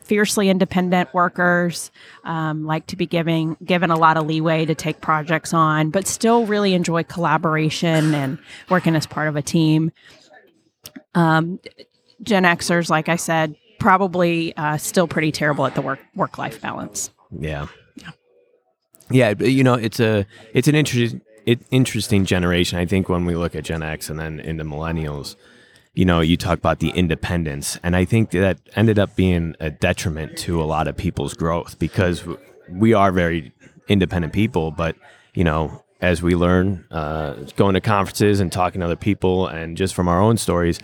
fiercely 0.04 0.50
independent 0.50 1.14
workers 1.14 1.92
um, 2.26 2.66
like 2.66 2.86
to 2.88 2.96
be 2.96 3.06
giving 3.06 3.56
given 3.64 3.90
a 3.90 3.98
lot 3.98 4.18
of 4.18 4.26
leeway 4.26 4.66
to 4.66 4.76
take 4.76 5.02
projects 5.02 5.54
on 5.54 5.90
but 5.90 6.06
still 6.08 6.46
really 6.46 6.74
enjoy 6.74 7.04
collaboration 7.04 8.14
and 8.14 8.38
working 8.70 8.96
as 8.96 9.08
part 9.08 9.28
of 9.28 9.36
a 9.36 9.42
team 9.42 9.92
Um, 11.16 11.60
Gen 12.22 12.44
Xers, 12.44 12.90
like 12.90 13.10
I 13.10 13.16
said, 13.16 13.56
probably 13.80 14.56
uh, 14.56 14.78
still 14.78 15.08
pretty 15.08 15.32
terrible 15.32 15.66
at 15.66 15.76
the 15.76 15.82
work 15.82 16.00
work 16.16 16.38
life 16.38 16.62
balance. 16.62 17.12
Yeah. 17.38 17.68
Yeah, 19.12 19.34
but, 19.34 19.52
you 19.52 19.64
know, 19.64 19.74
it's 19.74 20.00
a 20.00 20.26
it's 20.54 20.68
an 20.68 20.76
interesting 20.76 21.22
it, 21.46 21.62
interesting 21.72 22.26
generation. 22.26 22.80
I 22.80 22.86
think 22.86 23.10
when 23.10 23.26
we 23.26 23.36
look 23.36 23.54
at 23.56 23.66
Gen 23.66 23.84
X 23.84 24.10
and 24.10 24.18
then 24.18 24.40
into 24.40 24.64
millennials, 24.64 25.36
you 25.94 26.06
know, 26.06 26.22
you 26.22 26.38
talk 26.38 26.58
about 26.58 26.80
the 26.80 26.90
independence, 26.90 27.78
and 27.84 27.96
I 27.96 28.06
think 28.06 28.32
that 28.32 28.60
ended 28.76 28.98
up 28.98 29.16
being 29.16 29.56
a 29.60 29.70
detriment 29.70 30.38
to 30.40 30.62
a 30.62 30.66
lot 30.66 30.88
of 30.88 30.98
people's 30.98 31.34
growth 31.34 31.78
because 31.78 32.24
we 32.70 32.94
are 32.94 33.12
very 33.12 33.52
independent 33.88 34.34
people, 34.34 34.72
but 34.72 34.96
you 35.34 35.44
know, 35.44 35.83
as 36.04 36.22
we 36.22 36.36
learn, 36.36 36.86
uh, 36.92 37.34
going 37.56 37.74
to 37.74 37.82
conferences 37.82 38.42
and 38.42 38.52
talking 38.52 38.82
to 38.82 38.86
other 38.86 38.98
people, 38.98 39.48
and 39.48 39.78
just 39.78 39.96
from 39.96 40.10
our 40.10 40.22
own 40.22 40.36
stories, 40.38 40.80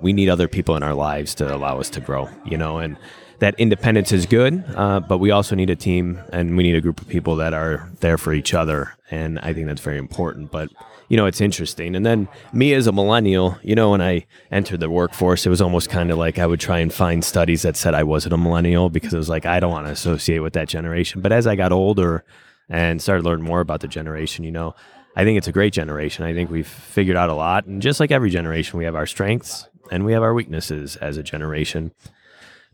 we 0.00 0.12
need 0.12 0.30
other 0.30 0.48
people 0.48 0.74
in 0.74 0.82
our 0.82 0.94
lives 0.94 1.34
to 1.34 1.54
allow 1.54 1.78
us 1.78 1.90
to 1.90 2.00
grow. 2.00 2.28
You 2.46 2.56
know, 2.56 2.78
and 2.78 2.96
that 3.40 3.54
independence 3.58 4.10
is 4.10 4.24
good, 4.24 4.64
uh, 4.74 5.00
but 5.00 5.18
we 5.18 5.30
also 5.30 5.54
need 5.54 5.68
a 5.68 5.76
team 5.76 6.18
and 6.32 6.56
we 6.56 6.62
need 6.62 6.76
a 6.76 6.80
group 6.80 7.00
of 7.00 7.08
people 7.08 7.36
that 7.36 7.52
are 7.52 7.90
there 8.00 8.16
for 8.16 8.32
each 8.32 8.54
other. 8.54 8.94
And 9.10 9.38
I 9.40 9.52
think 9.52 9.66
that's 9.66 9.82
very 9.82 9.98
important. 9.98 10.50
But, 10.50 10.70
you 11.08 11.18
know, 11.18 11.26
it's 11.26 11.42
interesting. 11.42 11.94
And 11.94 12.06
then 12.06 12.28
me 12.54 12.72
as 12.72 12.86
a 12.86 12.92
millennial, 12.92 13.58
you 13.62 13.74
know, 13.74 13.90
when 13.90 14.00
I 14.00 14.24
entered 14.50 14.80
the 14.80 14.88
workforce, 14.88 15.44
it 15.44 15.50
was 15.50 15.60
almost 15.60 15.90
kind 15.90 16.10
of 16.10 16.16
like 16.16 16.38
I 16.38 16.46
would 16.46 16.60
try 16.60 16.78
and 16.78 16.90
find 16.90 17.22
studies 17.22 17.62
that 17.62 17.76
said 17.76 17.94
I 17.94 18.04
wasn't 18.04 18.32
a 18.32 18.38
millennial 18.38 18.88
because 18.88 19.12
it 19.12 19.18
was 19.18 19.28
like, 19.28 19.44
I 19.44 19.60
don't 19.60 19.72
want 19.72 19.86
to 19.88 19.92
associate 19.92 20.38
with 20.38 20.54
that 20.54 20.68
generation. 20.68 21.20
But 21.20 21.32
as 21.32 21.46
I 21.46 21.54
got 21.54 21.70
older 21.70 22.24
and 22.68 23.00
started 23.00 23.24
learning 23.24 23.44
more 23.44 23.60
about 23.60 23.80
the 23.80 23.88
generation, 23.88 24.44
you 24.44 24.50
know, 24.50 24.74
I 25.16 25.24
think 25.24 25.38
it's 25.38 25.48
a 25.48 25.52
great 25.52 25.72
generation. 25.72 26.24
I 26.24 26.34
think 26.34 26.50
we've 26.50 26.66
figured 26.66 27.16
out 27.16 27.30
a 27.30 27.34
lot. 27.34 27.66
And 27.66 27.80
just 27.80 28.00
like 28.00 28.10
every 28.10 28.30
generation, 28.30 28.78
we 28.78 28.84
have 28.84 28.96
our 28.96 29.06
strengths 29.06 29.68
and 29.90 30.04
we 30.04 30.12
have 30.12 30.22
our 30.22 30.34
weaknesses 30.34 30.96
as 30.96 31.16
a 31.16 31.22
generation. 31.22 31.92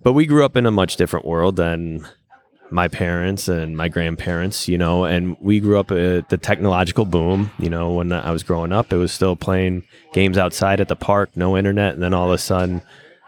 But 0.03 0.15
we 0.15 0.27
grew 0.27 0.45
up 0.45 0.57
in 0.57 0.65
a 0.65 0.71
much 0.71 0.97
different 0.97 1.27
world 1.27 1.57
than 1.57 2.07
my 2.71 2.89
parents 2.89 3.49
and 3.49 3.77
my 3.77 3.89
grandparents, 3.89 4.69
you 4.69 4.79
know, 4.79 5.05
and 5.05 5.37
we 5.41 5.61
grew 5.61 5.79
up 5.79 5.91
at 5.91 6.29
the 6.29 6.39
technological 6.39 7.05
boom. 7.05 7.51
You 7.59 7.69
know, 7.69 7.93
when 7.93 8.13
I 8.13 8.31
was 8.31 8.43
growing 8.43 8.73
up, 8.73 8.93
it 8.93 8.97
was 8.97 9.13
still 9.13 9.37
playing 9.37 9.85
games 10.15 10.39
outside 10.39 10.81
at 10.81 10.89
the 10.89 10.97
park, 10.97 11.31
no 11.35 11.57
internet. 11.57 11.95
And 11.95 12.03
then 12.03 12.15
all 12.15 12.27
of 12.27 12.33
a 12.33 12.39
sudden, 12.39 12.81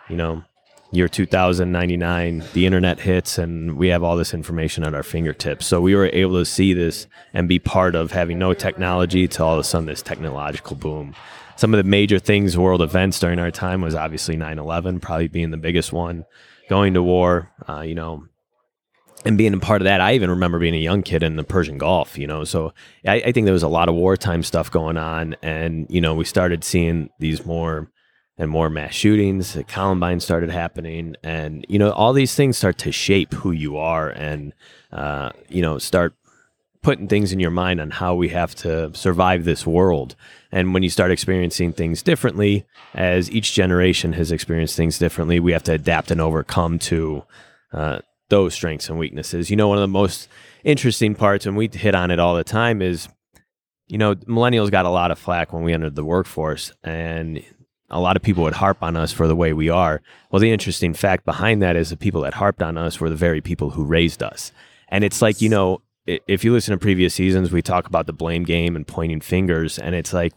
you 0.09 0.17
know, 0.17 0.45
year 0.93 1.09
2099, 1.09 2.45
the 2.53 2.67
internet 2.67 3.01
hits 3.01 3.39
and 3.39 3.77
we 3.77 3.89
have 3.89 4.03
all 4.03 4.17
this 4.17 4.35
information 4.35 4.85
at 4.85 4.95
our 4.95 5.03
fingertips. 5.03 5.67
So 5.67 5.81
we 5.81 5.95
were 5.95 6.11
able 6.13 6.39
to 6.39 6.45
see 6.45 6.75
this 6.75 7.07
and 7.33 7.49
be 7.49 7.59
part 7.59 7.95
of 7.95 8.13
having 8.13 8.39
no 8.39 8.53
technology 8.53 9.27
to 9.27 9.43
all 9.43 9.55
of 9.55 9.59
a 9.59 9.65
sudden 9.65 9.87
this 9.87 10.03
technological 10.03 10.77
boom. 10.77 11.15
Some 11.57 11.73
of 11.73 11.79
the 11.79 11.89
major 11.89 12.19
things, 12.19 12.59
world 12.59 12.83
events 12.83 13.19
during 13.19 13.39
our 13.39 13.51
time 13.51 13.81
was 13.81 13.95
obviously 13.95 14.37
9 14.37 14.59
11, 14.59 15.01
probably 15.01 15.29
being 15.29 15.51
the 15.51 15.57
biggest 15.57 15.93
one 15.93 16.27
going 16.69 16.95
to 16.95 17.03
war, 17.03 17.51
uh, 17.69 17.81
you 17.81 17.95
know, 17.95 18.27
and 19.25 19.39
being 19.39 19.55
a 19.55 19.59
part 19.59 19.81
of 19.81 19.85
that. 19.85 20.01
I 20.01 20.15
even 20.15 20.31
remember 20.31 20.59
being 20.59 20.75
a 20.75 20.79
young 20.79 21.03
kid 21.03 21.23
in 21.23 21.37
the 21.37 21.45
Persian 21.45 21.79
Gulf, 21.79 22.19
you 22.19 22.27
know. 22.27 22.45
So 22.45 22.75
I, 23.07 23.17
I 23.17 23.33
think 23.33 23.47
there 23.47 23.53
was 23.53 23.63
a 23.63 23.69
lot 23.69 23.89
of 23.89 23.95
wartime 23.95 24.43
stuff 24.43 24.71
going 24.71 24.97
on, 24.97 25.37
and 25.43 25.87
you 25.89 26.01
know, 26.01 26.15
we 26.15 26.25
started 26.25 26.65
seeing 26.65 27.09
these 27.19 27.47
more 27.47 27.91
and 28.39 28.51
more 28.51 28.71
mass 28.71 28.95
shootings. 28.95 29.57
Columbine 29.69 30.21
started 30.21 30.51
happening, 30.51 31.17
and 31.23 31.65
you 31.69 31.79
know, 31.79 31.91
all 31.93 32.13
these 32.13 32.35
things 32.35 32.57
start 32.57 32.79
to 32.79 32.93
shape 32.93 33.35
who 33.35 33.53
you 33.53 33.77
are, 33.77 34.11
and 34.11 34.53
uh, 34.93 35.31
you 35.49 35.63
know, 35.63 35.79
start 35.79 36.15
putting 36.83 37.07
things 37.07 37.33
in 37.33 37.39
your 37.39 37.51
mind 37.51 37.81
on 37.81 37.91
how 37.91 38.15
we 38.15 38.29
have 38.31 38.55
to 38.57 38.93
survive 38.95 39.45
this 39.45 39.67
world. 39.67 40.17
And 40.51 40.75
when 40.75 40.83
you 40.83 40.91
start 40.91 41.13
experiencing 41.13 41.73
things 41.73 42.03
differently, 42.03 42.67
as 42.93 43.31
each 43.31 43.53
generation 43.53 44.15
has 44.15 44.33
experienced 44.33 44.77
things 44.77 44.99
differently, 44.99 45.39
we 45.39 45.53
have 45.53 45.63
to 45.65 45.73
adapt 45.73 46.11
and 46.11 46.21
overcome 46.21 46.81
to 46.81 47.23
uh, 47.73 48.01
those 48.31 48.55
strengths 48.55 48.89
and 48.89 48.99
weaknesses. 48.99 49.49
You 49.49 49.57
know, 49.57 49.69
one 49.69 49.79
of 49.79 49.83
the 49.83 49.89
most 49.89 50.29
interesting 50.65 51.15
parts, 51.15 51.47
and 51.47 51.57
we 51.57 51.71
hit 51.73 51.95
on 51.95 52.11
it 52.11 52.19
all 52.19 52.35
the 52.35 52.45
time, 52.45 52.83
is 52.83 53.09
you 53.87 53.99
know, 53.99 54.15
millennials 54.15 54.71
got 54.71 54.87
a 54.87 54.91
lot 54.91 55.11
of 55.11 55.19
flack 55.19 55.53
when 55.53 55.63
we 55.63 55.73
entered 55.73 55.95
the 55.95 56.05
workforce, 56.05 56.73
and 56.83 57.45
a 57.93 58.01
lot 58.01 58.17
of 58.17 58.23
people 58.23 58.43
would 58.43 58.55
harp 58.55 58.83
on 58.83 58.97
us 58.97 59.13
for 59.13 59.29
the 59.29 59.37
way 59.37 59.53
we 59.53 59.69
are. 59.69 60.01
Well, 60.31 60.41
the 60.41 60.51
interesting 60.51 60.95
fact 60.95 61.25
behind 61.25 61.63
that 61.63 61.77
is 61.77 61.91
the 61.91 61.97
people 61.97 62.23
that 62.23 62.35
harped 62.35 62.63
on 62.63 62.77
us 62.77 62.99
were 62.99 63.11
the 63.11 63.17
very 63.17 63.41
people 63.41 63.71
who 63.71 63.85
raised 63.85 64.23
us. 64.23 64.51
And 64.89 65.05
it's 65.05 65.23
like, 65.23 65.41
you 65.41 65.49
know, 65.49 65.83
if 66.07 66.43
you 66.45 66.53
listen 66.53 66.73
to 66.73 66.79
previous 66.79 67.15
seasons, 67.15 67.53
we 67.53 67.63
talk 67.63 67.87
about 67.87 68.07
the 68.07 68.13
blame 68.13 68.45
game 68.45 68.75
and 68.75 68.87
pointing 68.87 69.21
fingers, 69.21 69.79
and 69.79 69.95
it's 69.95 70.13
like 70.13 70.33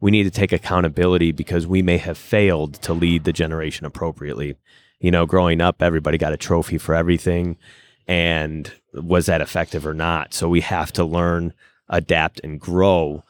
we 0.00 0.10
need 0.10 0.24
to 0.24 0.30
take 0.30 0.52
accountability 0.52 1.32
because 1.32 1.66
we 1.66 1.82
may 1.82 1.98
have 1.98 2.16
failed 2.16 2.74
to 2.82 2.92
lead 2.94 3.24
the 3.24 3.32
generation 3.32 3.84
appropriately. 3.84 4.56
You 5.00 5.10
know, 5.10 5.26
growing 5.26 5.60
up, 5.60 5.82
everybody 5.82 6.16
got 6.16 6.32
a 6.32 6.38
trophy 6.38 6.78
for 6.78 6.94
everything, 6.94 7.58
and 8.06 8.72
was 8.94 9.26
that 9.26 9.40
effective 9.40 9.86
or 9.86 9.94
not? 9.94 10.32
So 10.32 10.48
we 10.48 10.60
have 10.62 10.92
to 10.92 11.04
learn, 11.04 11.52
adapt, 11.88 12.40
and 12.42 12.58
grow 12.58 13.24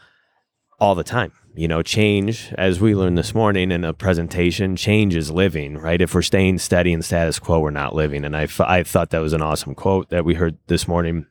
all 0.79 0.95
the 0.95 1.05
time. 1.05 1.33
You 1.55 1.69
know, 1.69 1.83
change, 1.83 2.51
as 2.57 2.81
we 2.81 2.95
learned 2.95 3.19
this 3.19 3.35
morning 3.35 3.71
in 3.71 3.85
a 3.85 3.93
presentation, 3.93 4.75
change 4.75 5.15
is 5.15 5.31
living, 5.31 5.77
right? 5.77 6.01
If 6.01 6.15
we're 6.15 6.23
staying 6.23 6.59
steady 6.59 6.95
and 6.95 7.05
status 7.05 7.39
quo, 7.39 7.61
we're 7.61 7.71
not 7.71 7.95
living. 7.95 8.25
And 8.25 8.35
I, 8.35 8.49
I 8.61 8.83
thought 8.83 9.11
that 9.11 9.19
was 9.19 9.35
an 9.35 9.43
awesome 9.43 9.75
quote 9.75 10.09
that 10.09 10.25
we 10.25 10.35
heard 10.35 10.57
this 10.69 10.89
morning. 10.89 11.27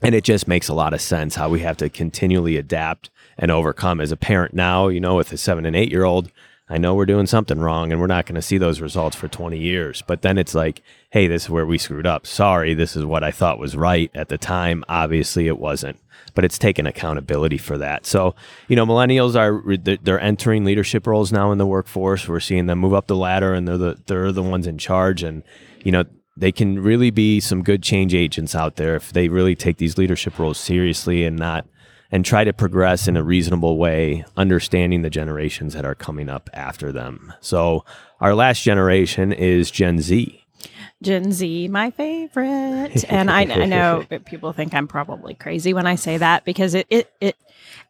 And 0.00 0.14
it 0.14 0.24
just 0.24 0.48
makes 0.48 0.68
a 0.68 0.74
lot 0.74 0.94
of 0.94 1.02
sense 1.02 1.34
how 1.34 1.50
we 1.50 1.60
have 1.60 1.76
to 1.78 1.90
continually 1.90 2.56
adapt 2.56 3.10
and 3.36 3.50
overcome. 3.50 4.00
As 4.00 4.10
a 4.10 4.16
parent 4.16 4.54
now 4.54 4.88
you 4.88 5.00
know 5.00 5.16
with 5.16 5.32
a 5.32 5.36
seven 5.36 5.66
and 5.66 5.76
eight 5.76 5.90
year 5.90 6.04
old 6.04 6.30
i 6.68 6.78
know 6.78 6.94
we're 6.94 7.06
doing 7.06 7.26
something 7.26 7.60
wrong 7.60 7.92
and 7.92 8.00
we're 8.00 8.06
not 8.06 8.26
going 8.26 8.34
to 8.34 8.42
see 8.42 8.58
those 8.58 8.80
results 8.80 9.16
for 9.16 9.28
20 9.28 9.58
years. 9.58 10.02
But 10.06 10.22
then 10.22 10.38
it's 10.38 10.54
like 10.54 10.82
hey 11.10 11.26
this 11.26 11.44
is 11.44 11.50
where 11.50 11.66
we 11.66 11.78
screwed 11.78 12.06
up. 12.06 12.26
Sorry 12.26 12.72
this 12.72 12.96
is 12.96 13.04
what 13.04 13.22
i 13.22 13.30
thought 13.30 13.58
was 13.58 13.76
right 13.76 14.10
at 14.14 14.28
the 14.28 14.38
time. 14.38 14.84
Obviously 14.88 15.46
it 15.46 15.58
wasn't 15.58 15.98
but 16.36 16.44
it's 16.44 16.58
taking 16.58 16.86
accountability 16.86 17.58
for 17.58 17.76
that 17.76 18.06
so 18.06 18.36
you 18.68 18.76
know 18.76 18.86
millennials 18.86 19.34
are 19.34 19.60
they're 20.04 20.20
entering 20.20 20.64
leadership 20.64 21.06
roles 21.06 21.32
now 21.32 21.50
in 21.50 21.58
the 21.58 21.66
workforce 21.66 22.28
we're 22.28 22.38
seeing 22.38 22.66
them 22.66 22.78
move 22.78 22.94
up 22.94 23.08
the 23.08 23.16
ladder 23.16 23.52
and 23.52 23.66
they're 23.66 23.76
the 23.76 23.98
they're 24.06 24.30
the 24.30 24.42
ones 24.42 24.68
in 24.68 24.78
charge 24.78 25.24
and 25.24 25.42
you 25.82 25.90
know 25.90 26.04
they 26.36 26.52
can 26.52 26.78
really 26.78 27.10
be 27.10 27.40
some 27.40 27.62
good 27.62 27.82
change 27.82 28.14
agents 28.14 28.54
out 28.54 28.76
there 28.76 28.94
if 28.94 29.12
they 29.12 29.28
really 29.28 29.56
take 29.56 29.78
these 29.78 29.98
leadership 29.98 30.38
roles 30.38 30.58
seriously 30.58 31.24
and 31.24 31.36
not 31.36 31.66
and 32.10 32.24
try 32.24 32.44
to 32.44 32.52
progress 32.52 33.08
in 33.08 33.16
a 33.16 33.22
reasonable 33.22 33.78
way, 33.78 34.24
understanding 34.36 35.02
the 35.02 35.10
generations 35.10 35.74
that 35.74 35.84
are 35.84 35.94
coming 35.94 36.28
up 36.28 36.48
after 36.52 36.92
them. 36.92 37.32
So, 37.40 37.84
our 38.20 38.34
last 38.34 38.62
generation 38.62 39.32
is 39.32 39.70
Gen 39.70 40.00
Z. 40.00 40.45
Gen 41.02 41.32
Z, 41.32 41.68
my 41.68 41.90
favorite. 41.90 43.04
And 43.08 43.30
I, 43.30 43.40
I 43.42 43.66
know 43.66 44.04
people 44.24 44.52
think 44.52 44.74
I'm 44.74 44.88
probably 44.88 45.34
crazy 45.34 45.74
when 45.74 45.86
I 45.86 45.94
say 45.94 46.18
that 46.18 46.44
because 46.44 46.74
it, 46.74 46.86
it, 46.90 47.12
it 47.20 47.36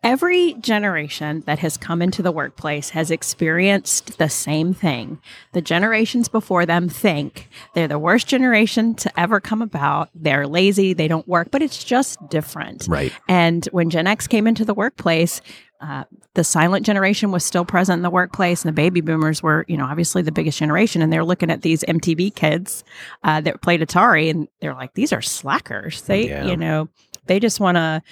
Every 0.03 0.55
generation 0.55 1.43
that 1.47 1.59
has 1.61 1.77
come 1.77 2.03
into 2.03 2.23
the 2.23 2.33
workplace 2.33 2.91
has 2.91 3.11
experienced 3.11 4.19
the 4.19 4.29
same 4.29 4.73
thing. 4.73 5.21
The 5.53 5.63
generations 5.63 6.29
before 6.29 6.67
them 6.67 6.89
think 6.89 7.49
they're 7.75 7.89
the 7.89 7.99
worst 7.99 8.27
generation 8.27 8.95
to 8.97 9.21
ever 9.21 9.41
come 9.41 9.63
about. 9.63 10.11
They're 10.15 10.47
lazy, 10.47 10.93
they 10.93 11.09
don't 11.09 11.27
work, 11.27 11.51
but 11.51 11.63
it's 11.63 11.83
just 11.83 12.19
different. 12.29 12.87
Right. 12.89 13.13
And 13.29 13.65
when 13.73 13.91
Gen 13.91 14.07
X 14.07 14.27
came 14.27 14.47
into 14.47 14.65
the 14.65 14.75
workplace, 14.75 15.41
uh, 15.81 16.05
the 16.35 16.45
silent 16.45 16.87
generation 16.87 17.31
was 17.31 17.45
still 17.45 17.65
present 17.65 17.99
in 17.99 18.03
the 18.03 18.11
workplace, 18.11 18.65
and 18.65 18.69
the 18.69 18.75
baby 18.75 19.01
boomers 19.01 19.43
were, 19.43 19.65
you 19.69 19.77
know, 19.77 19.85
obviously 19.85 20.23
the 20.23 20.33
biggest 20.33 20.59
generation. 20.59 21.03
And 21.03 21.13
they're 21.13 21.25
looking 21.25 21.51
at 21.51 21.63
these 21.63 21.83
MTV 21.83 22.35
kids 22.35 22.85
uh, 23.25 23.41
that 23.43 23.61
played 23.61 23.81
Atari, 23.81 24.31
and 24.31 24.49
they're 24.61 24.75
like, 24.75 24.95
these 24.95 25.13
are 25.13 25.23
slackers. 25.23 26.03
They, 26.03 26.29
yeah. 26.29 26.47
you 26.47 26.57
know, 26.57 26.89
they 27.27 27.41
just 27.41 27.61
want 27.61 27.77
to 27.77 28.03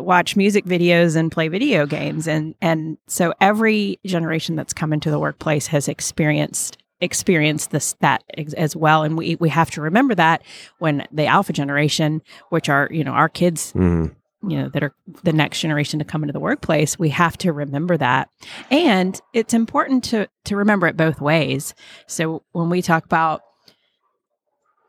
watch 0.00 0.36
music 0.36 0.64
videos 0.64 1.16
and 1.16 1.30
play 1.30 1.48
video 1.48 1.86
games. 1.86 2.26
And 2.26 2.54
and 2.60 2.98
so 3.06 3.34
every 3.40 3.98
generation 4.04 4.56
that's 4.56 4.72
come 4.72 4.92
into 4.92 5.10
the 5.10 5.18
workplace 5.18 5.66
has 5.68 5.88
experienced 5.88 6.78
experienced 7.00 7.70
this 7.70 7.94
that 8.00 8.22
as 8.56 8.74
well. 8.74 9.02
And 9.02 9.16
we 9.16 9.36
we 9.36 9.48
have 9.48 9.70
to 9.72 9.80
remember 9.80 10.14
that 10.14 10.42
when 10.78 11.06
the 11.12 11.26
alpha 11.26 11.52
generation 11.52 12.22
which 12.50 12.68
are 12.68 12.88
you 12.90 13.04
know 13.04 13.12
our 13.12 13.28
kids 13.28 13.72
mm 13.72 14.14
you 14.48 14.58
know 14.58 14.68
that 14.68 14.82
are 14.82 14.94
the 15.22 15.32
next 15.32 15.60
generation 15.60 15.98
to 15.98 16.04
come 16.04 16.22
into 16.22 16.32
the 16.32 16.40
workplace 16.40 16.98
we 16.98 17.08
have 17.08 17.36
to 17.38 17.52
remember 17.52 17.96
that. 17.96 18.28
And 18.70 19.18
it's 19.32 19.54
important 19.54 20.04
to 20.04 20.28
to 20.44 20.56
remember 20.56 20.86
it 20.86 20.96
both 20.96 21.20
ways. 21.20 21.74
So 22.06 22.42
when 22.52 22.70
we 22.70 22.82
talk 22.82 23.04
about 23.04 23.42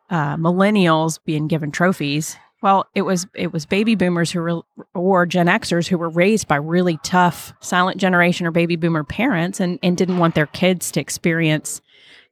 uh, 0.10 0.36
millennials 0.36 1.20
being 1.26 1.48
given 1.48 1.72
trophies 1.72 2.38
well 2.66 2.88
it 2.96 3.04
was 3.04 3.28
it 3.36 3.54
was 3.54 3.68
baby 3.68 3.94
boomers 3.94 4.32
who 4.32 4.42
were 4.42 4.62
or 4.96 5.26
gen 5.28 5.46
xers 5.46 5.88
who 5.88 6.00
were 6.00 6.10
raised 6.10 6.48
by 6.48 6.56
really 6.56 6.98
tough 7.04 7.54
silent 7.62 7.98
generation 7.98 8.48
or 8.48 8.52
baby 8.52 8.76
boomer 8.76 9.04
parents 9.04 9.60
and 9.60 9.78
and 9.84 9.96
didn't 9.96 10.18
want 10.18 10.34
their 10.34 10.48
kids 10.48 10.92
to 10.92 11.00
experience 11.00 11.80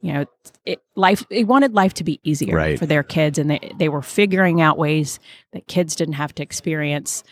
you 0.01 0.11
know 0.11 0.25
it, 0.65 0.81
life 0.95 1.23
they 1.29 1.43
wanted 1.43 1.73
life 1.73 1.93
to 1.93 2.03
be 2.03 2.19
easier 2.23 2.55
right. 2.55 2.79
for 2.79 2.87
their 2.87 3.03
kids 3.03 3.37
and 3.37 3.51
they, 3.51 3.71
they 3.77 3.89
were 3.89 4.01
figuring 4.01 4.59
out 4.59 4.77
ways 4.77 5.19
that 5.51 5.67
kids 5.67 5.95
didn't 5.95 6.15
have 6.15 6.33
to 6.33 6.41
experience 6.41 7.23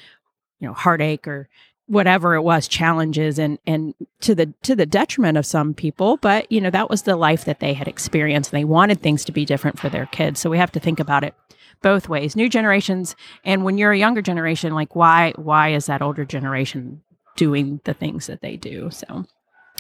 you 0.60 0.67
know 0.67 0.74
heartache 0.74 1.27
or 1.27 1.50
whatever 1.88 2.36
it 2.36 2.43
was 2.43 2.67
challenges 2.67 3.39
and 3.39 3.58
and 3.65 3.96
to 4.20 4.36
the 4.36 4.53
to 4.62 4.75
the 4.75 4.86
detriment 4.86 5.39
of 5.39 5.46
some 5.46 5.74
people 5.74 6.17
but 6.17 6.50
you 6.51 6.62
know 6.62 6.70
that 6.70 6.89
was 6.89 7.01
the 7.01 7.15
life 7.15 7.46
that 7.46 7.62
they 7.62 7.74
had 7.74 7.88
experienced 7.88 8.53
and 8.53 8.60
they 8.60 8.63
wanted 8.63 9.01
things 9.01 9.25
to 9.25 9.31
be 9.31 9.43
different 9.43 9.79
for 9.79 9.89
their 9.89 10.05
kids 10.05 10.39
so 10.39 10.51
we 10.51 10.60
have 10.60 10.72
to 10.72 10.79
think 10.79 11.00
about 11.00 11.24
it 11.24 11.34
both 11.82 12.10
ways 12.10 12.36
new 12.36 12.50
generations 12.50 13.16
and 13.44 13.64
when 13.64 13.78
you're 13.78 13.92
a 13.92 13.98
younger 13.98 14.22
generation 14.22 14.74
like 14.74 14.96
why 14.96 15.34
why 15.36 15.70
is 15.70 15.86
that 15.86 16.02
older 16.02 16.26
generation 16.26 17.02
doing 17.36 17.80
the 17.86 17.94
things 17.94 18.28
that 18.28 18.42
they 18.42 18.56
do 18.56 18.90
so 18.92 19.26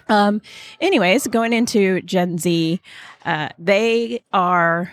um 0.07 0.41
anyways 0.79 1.27
going 1.27 1.53
into 1.53 2.01
gen 2.01 2.37
z 2.37 2.81
uh, 3.25 3.49
they 3.59 4.23
are 4.33 4.91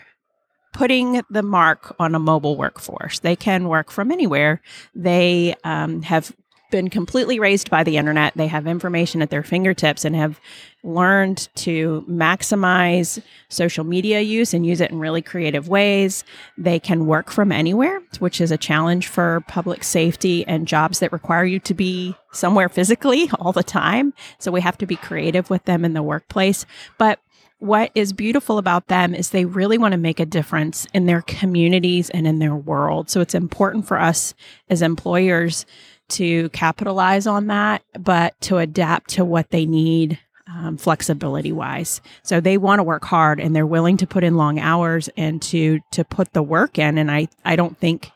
putting 0.78 1.22
the 1.28 1.42
mark 1.42 1.94
on 1.98 2.14
a 2.14 2.18
mobile 2.20 2.56
workforce. 2.56 3.18
They 3.18 3.34
can 3.34 3.66
work 3.68 3.90
from 3.90 4.12
anywhere. 4.12 4.60
They 4.94 5.56
um, 5.64 6.02
have 6.02 6.32
been 6.70 6.90
completely 6.90 7.38
raised 7.40 7.70
by 7.70 7.82
the 7.82 7.96
internet. 7.96 8.34
They 8.36 8.46
have 8.46 8.66
information 8.66 9.22
at 9.22 9.30
their 9.30 9.42
fingertips 9.42 10.04
and 10.04 10.14
have 10.14 10.40
learned 10.82 11.48
to 11.56 12.04
maximize 12.08 13.22
social 13.48 13.84
media 13.84 14.20
use 14.20 14.54
and 14.54 14.64
use 14.64 14.80
it 14.80 14.90
in 14.90 14.98
really 14.98 15.22
creative 15.22 15.68
ways. 15.68 16.24
They 16.56 16.78
can 16.78 17.06
work 17.06 17.30
from 17.30 17.52
anywhere, 17.52 18.00
which 18.18 18.40
is 18.40 18.50
a 18.50 18.58
challenge 18.58 19.08
for 19.08 19.42
public 19.48 19.82
safety 19.82 20.46
and 20.46 20.68
jobs 20.68 21.00
that 21.00 21.12
require 21.12 21.44
you 21.44 21.58
to 21.60 21.74
be 21.74 22.14
somewhere 22.32 22.68
physically 22.68 23.30
all 23.40 23.52
the 23.52 23.62
time. 23.62 24.14
So 24.38 24.52
we 24.52 24.60
have 24.60 24.78
to 24.78 24.86
be 24.86 24.96
creative 24.96 25.50
with 25.50 25.64
them 25.64 25.84
in 25.84 25.94
the 25.94 26.02
workplace. 26.02 26.64
But 26.96 27.18
what 27.60 27.90
is 27.94 28.12
beautiful 28.12 28.58
about 28.58 28.86
them 28.86 29.14
is 29.14 29.30
they 29.30 29.44
really 29.44 29.78
want 29.78 29.92
to 29.92 29.98
make 29.98 30.20
a 30.20 30.26
difference 30.26 30.86
in 30.94 31.06
their 31.06 31.22
communities 31.22 32.08
and 32.10 32.26
in 32.26 32.38
their 32.38 32.54
world. 32.54 33.10
So 33.10 33.20
it's 33.20 33.34
important 33.34 33.86
for 33.86 33.98
us 33.98 34.32
as 34.70 34.80
employers 34.80 35.66
to 36.10 36.48
capitalize 36.50 37.26
on 37.26 37.46
that, 37.48 37.82
but 37.98 38.40
to 38.42 38.58
adapt 38.58 39.10
to 39.10 39.24
what 39.24 39.50
they 39.50 39.66
need 39.66 40.18
um, 40.48 40.76
flexibility 40.76 41.52
wise. 41.52 42.00
So 42.22 42.40
they 42.40 42.56
want 42.56 42.78
to 42.78 42.82
work 42.82 43.04
hard 43.04 43.38
and 43.38 43.54
they're 43.54 43.66
willing 43.66 43.96
to 43.98 44.06
put 44.06 44.24
in 44.24 44.36
long 44.36 44.58
hours 44.58 45.08
and 45.16 45.40
to 45.42 45.80
to 45.92 46.04
put 46.04 46.32
the 46.32 46.42
work 46.42 46.78
in. 46.78 46.98
And 46.98 47.10
I 47.10 47.28
I 47.44 47.56
don't 47.56 47.78
think 47.78 48.10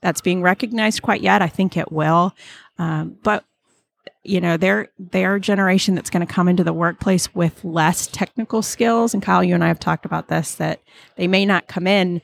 that's 0.00 0.20
being 0.20 0.42
recognized 0.42 1.02
quite 1.02 1.22
yet. 1.22 1.42
I 1.42 1.48
think 1.48 1.76
it 1.76 1.90
will, 1.90 2.34
um, 2.78 3.16
but 3.22 3.44
you 4.22 4.40
know 4.40 4.58
they're 4.58 4.90
a 5.34 5.40
generation 5.40 5.94
that's 5.94 6.10
going 6.10 6.26
to 6.26 6.32
come 6.32 6.48
into 6.48 6.64
the 6.64 6.72
workplace 6.72 7.34
with 7.34 7.64
less 7.64 8.06
technical 8.06 8.62
skills. 8.62 9.14
And 9.14 9.22
Kyle, 9.22 9.42
you 9.42 9.54
and 9.54 9.64
I 9.64 9.68
have 9.68 9.80
talked 9.80 10.04
about 10.04 10.28
this 10.28 10.56
that 10.56 10.80
they 11.16 11.26
may 11.26 11.46
not 11.46 11.66
come 11.66 11.86
in 11.86 12.20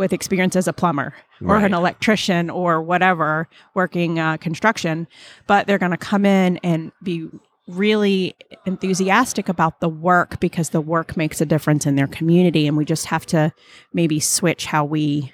with 0.00 0.12
experience 0.12 0.56
as 0.56 0.66
a 0.66 0.72
plumber 0.72 1.14
or 1.42 1.54
Right. 1.54 1.64
an 1.64 1.74
electrician 1.74 2.50
or 2.50 2.82
whatever 2.82 3.48
working 3.74 4.18
uh, 4.18 4.36
construction, 4.38 5.06
but 5.46 5.66
they're 5.68 5.78
going 5.78 5.92
to 5.92 5.96
come 5.96 6.24
in 6.26 6.56
and 6.64 6.90
be 7.02 7.28
really 7.68 8.34
enthusiastic 8.66 9.48
about 9.48 9.78
the 9.80 9.88
work 9.88 10.40
because 10.40 10.70
the 10.70 10.80
work 10.80 11.16
makes 11.16 11.40
a 11.40 11.46
difference 11.46 11.86
in 11.86 11.94
their 11.94 12.08
community. 12.08 12.66
And 12.66 12.76
we 12.76 12.84
just 12.84 13.06
have 13.06 13.24
to 13.26 13.52
maybe 13.92 14.18
switch 14.18 14.66
how 14.66 14.84
we 14.84 15.32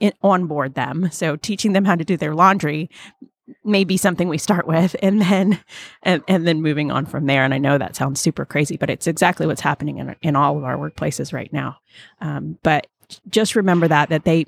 i- 0.00 0.12
onboard 0.22 0.74
them. 0.74 1.08
So 1.10 1.34
teaching 1.36 1.72
them 1.72 1.84
how 1.84 1.96
to 1.96 2.04
do 2.04 2.16
their 2.16 2.34
laundry 2.34 2.88
may 3.64 3.82
be 3.84 3.96
something 3.96 4.28
we 4.28 4.38
start 4.38 4.66
with 4.68 4.94
and 5.02 5.20
then 5.22 5.58
and, 6.02 6.22
and 6.28 6.46
then 6.46 6.60
moving 6.62 6.90
on 6.90 7.06
from 7.06 7.24
there 7.24 7.44
and 7.44 7.54
i 7.54 7.58
know 7.58 7.78
that 7.78 7.96
sounds 7.96 8.20
super 8.20 8.44
crazy 8.44 8.76
but 8.76 8.90
it's 8.90 9.06
exactly 9.06 9.46
what's 9.46 9.62
happening 9.62 9.96
in, 9.96 10.14
in 10.20 10.36
all 10.36 10.58
of 10.58 10.64
our 10.64 10.76
workplaces 10.76 11.32
right 11.32 11.50
now 11.50 11.78
um, 12.20 12.58
but 12.62 12.86
just 13.28 13.56
remember 13.56 13.88
that 13.88 14.08
that 14.10 14.24
they 14.24 14.44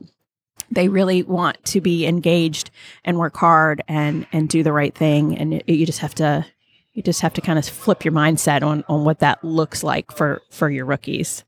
they 0.70 0.88
really 0.88 1.22
want 1.22 1.62
to 1.64 1.80
be 1.80 2.06
engaged 2.06 2.70
and 3.04 3.18
work 3.18 3.36
hard 3.36 3.82
and 3.88 4.26
and 4.32 4.48
do 4.48 4.62
the 4.62 4.72
right 4.72 4.94
thing 4.94 5.36
and 5.36 5.54
it, 5.54 5.68
you 5.68 5.86
just 5.86 6.00
have 6.00 6.14
to 6.14 6.44
you 6.92 7.02
just 7.02 7.20
have 7.20 7.32
to 7.34 7.40
kind 7.40 7.58
of 7.58 7.64
flip 7.64 8.04
your 8.04 8.12
mindset 8.12 8.62
on 8.62 8.84
on 8.88 9.04
what 9.04 9.20
that 9.20 9.42
looks 9.44 9.82
like 9.82 10.12
for 10.12 10.42
for 10.50 10.70
your 10.70 10.84
rookies 10.84 11.44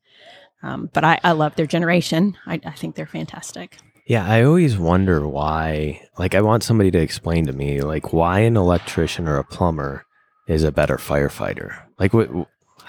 um, 0.63 0.89
but 0.93 1.03
I, 1.05 1.19
I 1.25 1.33
love 1.33 1.57
their 1.57 1.67
generation 1.67 2.37
I, 2.47 2.61
I 2.65 2.73
think 2.73 2.95
they're 2.95 3.07
fantastic 3.07 3.77
Yeah, 4.07 4.27
I 4.27 4.43
always 4.43 4.77
wonder 4.77 5.27
why. 5.27 6.03
Like, 6.19 6.35
I 6.35 6.41
want 6.41 6.65
somebody 6.65 6.91
to 6.91 6.99
explain 6.99 7.47
to 7.47 7.53
me, 7.53 7.81
like, 7.81 8.13
why 8.13 8.41
an 8.41 8.57
electrician 8.57 9.29
or 9.29 9.39
a 9.39 9.45
plumber 9.45 10.05
is 10.49 10.65
a 10.65 10.73
better 10.73 10.97
firefighter. 10.97 11.81
Like, 11.99 12.13
what? 12.13 12.29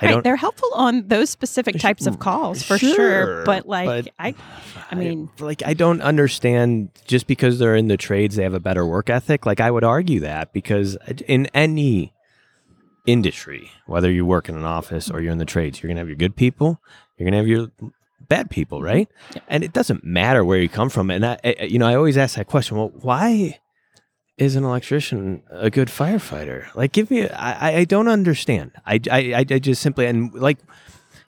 I 0.03 0.13
right, 0.15 0.23
they're 0.23 0.35
helpful 0.35 0.69
on 0.73 1.07
those 1.07 1.29
specific 1.29 1.79
types 1.79 2.05
of 2.05 2.19
calls 2.19 2.63
for 2.63 2.77
sure, 2.77 2.95
Sure, 2.95 3.45
but 3.45 3.67
like 3.67 4.05
but 4.05 4.13
I, 4.19 4.35
I 4.91 4.95
mean, 4.95 5.29
like, 5.39 5.63
I 5.65 5.73
don't 5.73 6.01
understand 6.01 6.89
just 7.07 7.27
because 7.27 7.59
they're 7.59 7.75
in 7.75 7.87
the 7.87 7.97
trades, 7.97 8.35
they 8.35 8.43
have 8.43 8.53
a 8.53 8.59
better 8.59 8.85
work 8.85 9.09
ethic. 9.09 9.45
Like, 9.45 9.59
I 9.59 9.71
would 9.71 9.83
argue 9.83 10.19
that 10.21 10.53
because 10.53 10.97
in 11.27 11.47
any 11.53 12.13
industry, 13.05 13.71
whether 13.85 14.11
you 14.11 14.25
work 14.25 14.49
in 14.49 14.55
an 14.55 14.63
office 14.63 15.09
or 15.09 15.21
you're 15.21 15.31
in 15.31 15.37
the 15.37 15.45
trades, 15.45 15.81
you're 15.81 15.89
gonna 15.89 15.99
have 15.99 16.07
your 16.07 16.15
good 16.15 16.35
people, 16.35 16.79
you're 17.17 17.25
gonna 17.25 17.37
have 17.37 17.47
your 17.47 17.69
bad 18.27 18.49
people, 18.49 18.79
mm-hmm. 18.79 18.87
right? 18.87 19.09
Yeah. 19.35 19.41
And 19.47 19.63
it 19.63 19.73
doesn't 19.73 20.03
matter 20.03 20.43
where 20.43 20.59
you 20.59 20.69
come 20.69 20.89
from. 20.89 21.09
And 21.09 21.25
I, 21.25 21.39
I, 21.43 21.63
you 21.63 21.79
know, 21.79 21.87
I 21.87 21.95
always 21.95 22.17
ask 22.17 22.35
that 22.35 22.47
question. 22.47 22.77
Well, 22.77 22.91
why 23.01 23.59
is 24.37 24.55
an 24.55 24.63
electrician 24.63 25.43
a 25.49 25.69
good 25.69 25.87
firefighter? 25.87 26.73
Like, 26.75 26.91
give 26.91 27.11
me. 27.11 27.29
I, 27.29 27.79
I- 27.79 27.85
don't 27.85 28.07
understand. 28.07 28.71
I, 28.85 28.99
I, 29.11 29.35
I 29.37 29.43
just 29.59 29.81
simply 29.81 30.05
and 30.05 30.33
like, 30.33 30.57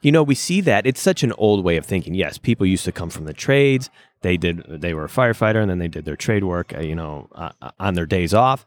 you 0.02 0.12
know, 0.12 0.24
we 0.24 0.36
see 0.36 0.62
that 0.62 0.86
it's 0.86 1.02
such 1.02 1.24
an 1.24 1.32
old 1.34 1.64
way 1.64 1.78
of 1.78 1.86
thinking. 1.86 2.14
Yes, 2.16 2.38
people 2.38 2.66
used 2.66 2.86
to 2.86 2.92
come 2.92 3.10
from 3.10 3.26
the 3.26 3.34
trades. 3.34 3.90
They 4.22 4.38
did. 4.38 4.64
They 4.68 4.94
were 4.94 5.06
a 5.06 5.10
firefighter, 5.10 5.62
and 5.62 5.70
then 5.70 5.80
they 5.80 5.88
did 5.88 6.06
their 6.06 6.16
trade 6.16 6.44
work. 6.44 6.74
Uh, 6.76 6.80
you 6.82 6.96
know, 6.96 7.28
uh, 7.34 7.52
on 7.80 7.94
their 7.94 8.06
days 8.06 8.34
off. 8.34 8.66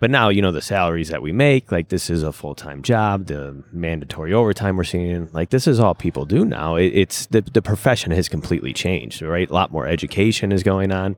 But 0.00 0.10
now, 0.12 0.28
you 0.28 0.42
know, 0.42 0.52
the 0.52 0.62
salaries 0.62 1.08
that 1.08 1.22
we 1.22 1.32
make, 1.32 1.72
like 1.72 1.88
this 1.88 2.08
is 2.08 2.22
a 2.22 2.30
full 2.32 2.54
time 2.54 2.82
job, 2.82 3.26
the 3.26 3.64
mandatory 3.72 4.32
overtime 4.32 4.76
we're 4.76 4.84
seeing, 4.84 5.28
like 5.32 5.50
this 5.50 5.66
is 5.66 5.80
all 5.80 5.94
people 5.94 6.24
do 6.24 6.44
now. 6.44 6.76
It, 6.76 6.92
it's 6.94 7.26
the, 7.26 7.40
the 7.40 7.62
profession 7.62 8.12
has 8.12 8.28
completely 8.28 8.72
changed, 8.72 9.22
right? 9.22 9.50
A 9.50 9.52
lot 9.52 9.72
more 9.72 9.88
education 9.88 10.52
is 10.52 10.62
going 10.62 10.92
on. 10.92 11.16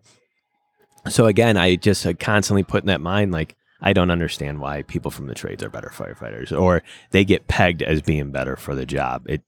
So 1.09 1.27
again, 1.27 1.57
I 1.57 1.77
just 1.77 2.05
uh, 2.07 2.13
constantly 2.15 2.63
put 2.63 2.83
in 2.83 2.89
that 2.89 3.01
mind, 3.01 3.33
like, 3.33 3.57
I 3.81 3.93
don't 3.95 4.11
understand 4.11 4.61
why 4.61 4.83
people 4.83 5.11
from 5.11 5.27
the 5.27 5.35
trades 5.35 5.63
are 5.63 5.71
better 5.71 5.91
firefighters 5.95 6.59
or 6.59 6.83
they 7.13 7.25
get 7.25 7.49
pegged 7.49 7.83
as 7.83 8.03
being 8.03 8.31
better 8.31 8.55
for 8.57 8.75
the 8.75 8.85
job. 8.85 9.23
It 9.27 9.43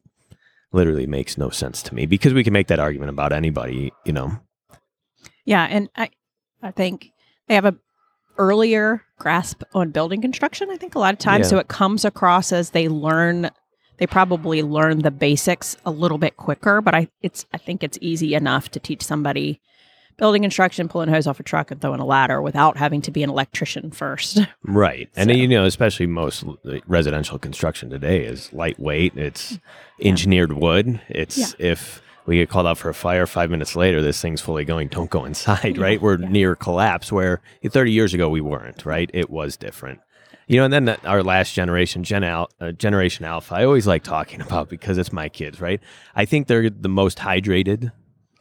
literally 0.72 1.06
makes 1.06 1.36
no 1.36 1.50
sense 1.50 1.82
to 1.82 1.94
me 1.94 2.06
because 2.06 2.32
we 2.32 2.42
can 2.42 2.54
make 2.54 2.68
that 2.68 2.78
argument 2.80 3.10
about 3.10 3.32
anybody, 3.32 3.92
you 4.06 4.12
know. 4.12 4.38
yeah, 5.44 5.64
and 5.68 5.90
I, 5.96 6.10
I 6.62 6.70
think 6.70 7.10
they 7.48 7.54
have 7.54 7.66
a 7.66 7.76
earlier 8.38 9.02
grasp 9.18 9.62
on 9.74 9.90
building 9.90 10.22
construction. 10.22 10.70
I 10.70 10.76
think 10.78 10.94
a 10.94 10.98
lot 10.98 11.12
of 11.12 11.18
times, 11.18 11.44
Yeah. 11.46 11.50
so 11.50 11.58
it 11.58 11.68
comes 11.68 12.04
across 12.04 12.52
as 12.52 12.70
they 12.70 12.88
learn. 12.88 13.50
They 13.98 14.06
probably 14.06 14.62
learn 14.62 15.00
the 15.00 15.10
basics 15.10 15.76
a 15.84 15.90
little 15.90 16.16
bit 16.18 16.36
quicker, 16.38 16.80
but 16.80 16.94
I 16.94 17.08
it's 17.20 17.44
I 17.52 17.58
think 17.58 17.84
it's 17.84 17.98
easy 18.00 18.34
enough 18.34 18.70
to 18.70 18.80
teach 18.80 19.02
somebody 19.02 19.60
building 20.16 20.42
construction, 20.42 20.88
pulling 20.88 21.08
hose 21.08 21.26
off 21.26 21.40
a 21.40 21.42
truck 21.42 21.70
and 21.70 21.80
throwing 21.80 22.00
a 22.00 22.04
ladder 22.04 22.40
without 22.42 22.76
having 22.76 23.02
to 23.02 23.10
be 23.10 23.22
an 23.22 23.30
electrician 23.30 23.90
first. 23.90 24.40
Right. 24.64 25.08
And 25.16 25.30
you 25.36 25.48
know, 25.48 25.64
especially 25.64 26.06
most 26.06 26.44
residential 26.86 27.38
construction 27.38 27.90
today 27.90 28.24
is 28.24 28.52
lightweight. 28.52 29.16
It's 29.16 29.58
engineered 30.00 30.52
wood. 30.52 31.00
It's 31.08 31.36
Yeah. 31.36 31.46
if 31.58 32.00
we 32.26 32.36
get 32.36 32.48
called 32.48 32.66
out 32.66 32.78
for 32.78 32.88
a 32.88 32.94
fire 32.94 33.26
five 33.26 33.50
minutes 33.50 33.74
later, 33.76 34.00
this 34.00 34.20
thing's 34.20 34.40
fully 34.40 34.64
going, 34.64 34.88
don't 34.88 35.10
go 35.10 35.24
inside, 35.24 35.76
Yeah, 35.76 35.82
right? 35.82 36.00
We're 36.00 36.18
yeah. 36.20 36.28
near 36.28 36.54
collapse 36.56 37.10
where 37.12 37.40
30 37.68 37.90
years 37.92 38.14
ago 38.14 38.28
we 38.28 38.40
weren't, 38.40 38.86
right? 38.86 39.10
It 39.12 39.28
was 39.30 39.56
different. 39.56 40.00
You 40.46 40.58
know, 40.58 40.64
and 40.64 40.72
then 40.72 40.84
the, 40.86 41.06
our 41.08 41.22
last 41.22 41.54
generation, 41.54 42.04
Gen 42.04 42.24
Al, 42.24 42.50
uh, 42.60 42.72
Generation 42.72 43.24
Alpha, 43.24 43.54
I 43.54 43.64
always 43.64 43.86
like 43.86 44.02
talking 44.04 44.40
about 44.46 44.68
because 44.68 44.98
it's 44.98 45.12
my 45.12 45.28
kids, 45.28 45.60
right? 45.60 45.80
I 46.14 46.24
think 46.24 46.46
they're 46.46 46.70
the 46.70 46.88
most 46.88 47.18
hydrated 47.18 47.92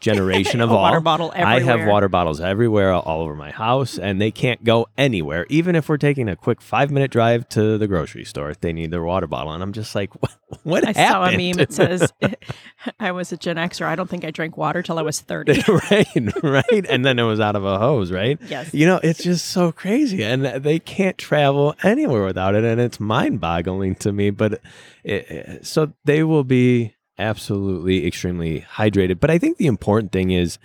generation 0.01 0.59
of 0.61 0.71
all. 0.71 0.81
water 0.81 0.99
bottle 0.99 1.31
I 1.35 1.61
have 1.61 1.87
water 1.87 2.09
bottles 2.09 2.41
everywhere, 2.41 2.91
all 2.93 3.21
over 3.21 3.35
my 3.35 3.51
house, 3.51 3.97
and 3.97 4.19
they 4.19 4.31
can't 4.31 4.63
go 4.63 4.87
anywhere. 4.97 5.45
Even 5.49 5.75
if 5.75 5.87
we're 5.87 5.97
taking 5.97 6.27
a 6.27 6.35
quick 6.35 6.59
five 6.61 6.91
minute 6.91 7.11
drive 7.11 7.47
to 7.49 7.77
the 7.77 7.87
grocery 7.87 8.25
store, 8.25 8.53
they 8.59 8.73
need 8.73 8.91
their 8.91 9.03
water 9.03 9.27
bottle. 9.27 9.53
And 9.53 9.63
I'm 9.63 9.71
just 9.73 9.95
like, 9.95 10.13
what, 10.21 10.35
what 10.63 10.83
I 10.87 10.91
happened? 10.91 11.31
saw 11.31 11.35
a 11.35 11.37
meme 11.37 11.57
that 11.57 11.71
says, 11.71 12.11
"I 12.99 13.11
was 13.13 13.31
a 13.31 13.37
Gen 13.37 13.55
Xer. 13.55 13.85
I 13.85 13.95
don't 13.95 14.09
think 14.09 14.25
I 14.25 14.31
drank 14.31 14.57
water 14.57 14.81
till 14.81 14.99
I 14.99 15.03
was 15.03 15.21
30. 15.21 15.63
right, 15.91 16.43
right. 16.43 16.85
And 16.89 17.05
then 17.05 17.19
it 17.19 17.23
was 17.23 17.39
out 17.39 17.55
of 17.55 17.63
a 17.63 17.77
hose, 17.79 18.11
right? 18.11 18.39
Yes. 18.47 18.73
You 18.73 18.87
know, 18.87 18.99
it's 19.03 19.23
just 19.23 19.45
so 19.45 19.71
crazy. 19.71 20.23
And 20.23 20.43
they 20.43 20.79
can't 20.79 21.17
travel 21.17 21.75
anywhere 21.83 22.25
without 22.25 22.55
it. 22.55 22.63
And 22.63 22.81
it's 22.81 22.99
mind 22.99 23.39
boggling 23.39 23.95
to 23.95 24.11
me. 24.11 24.31
But 24.31 24.59
it- 25.03 25.65
so 25.65 25.93
they 26.05 26.23
will 26.23 26.43
be 26.43 26.95
absolutely 27.21 28.05
extremely 28.05 28.61
hydrated. 28.61 29.19
But 29.19 29.29
I 29.29 29.37
think 29.37 29.57
the 29.57 29.67
important 29.67 30.11
thing 30.11 30.31
is, 30.31 30.57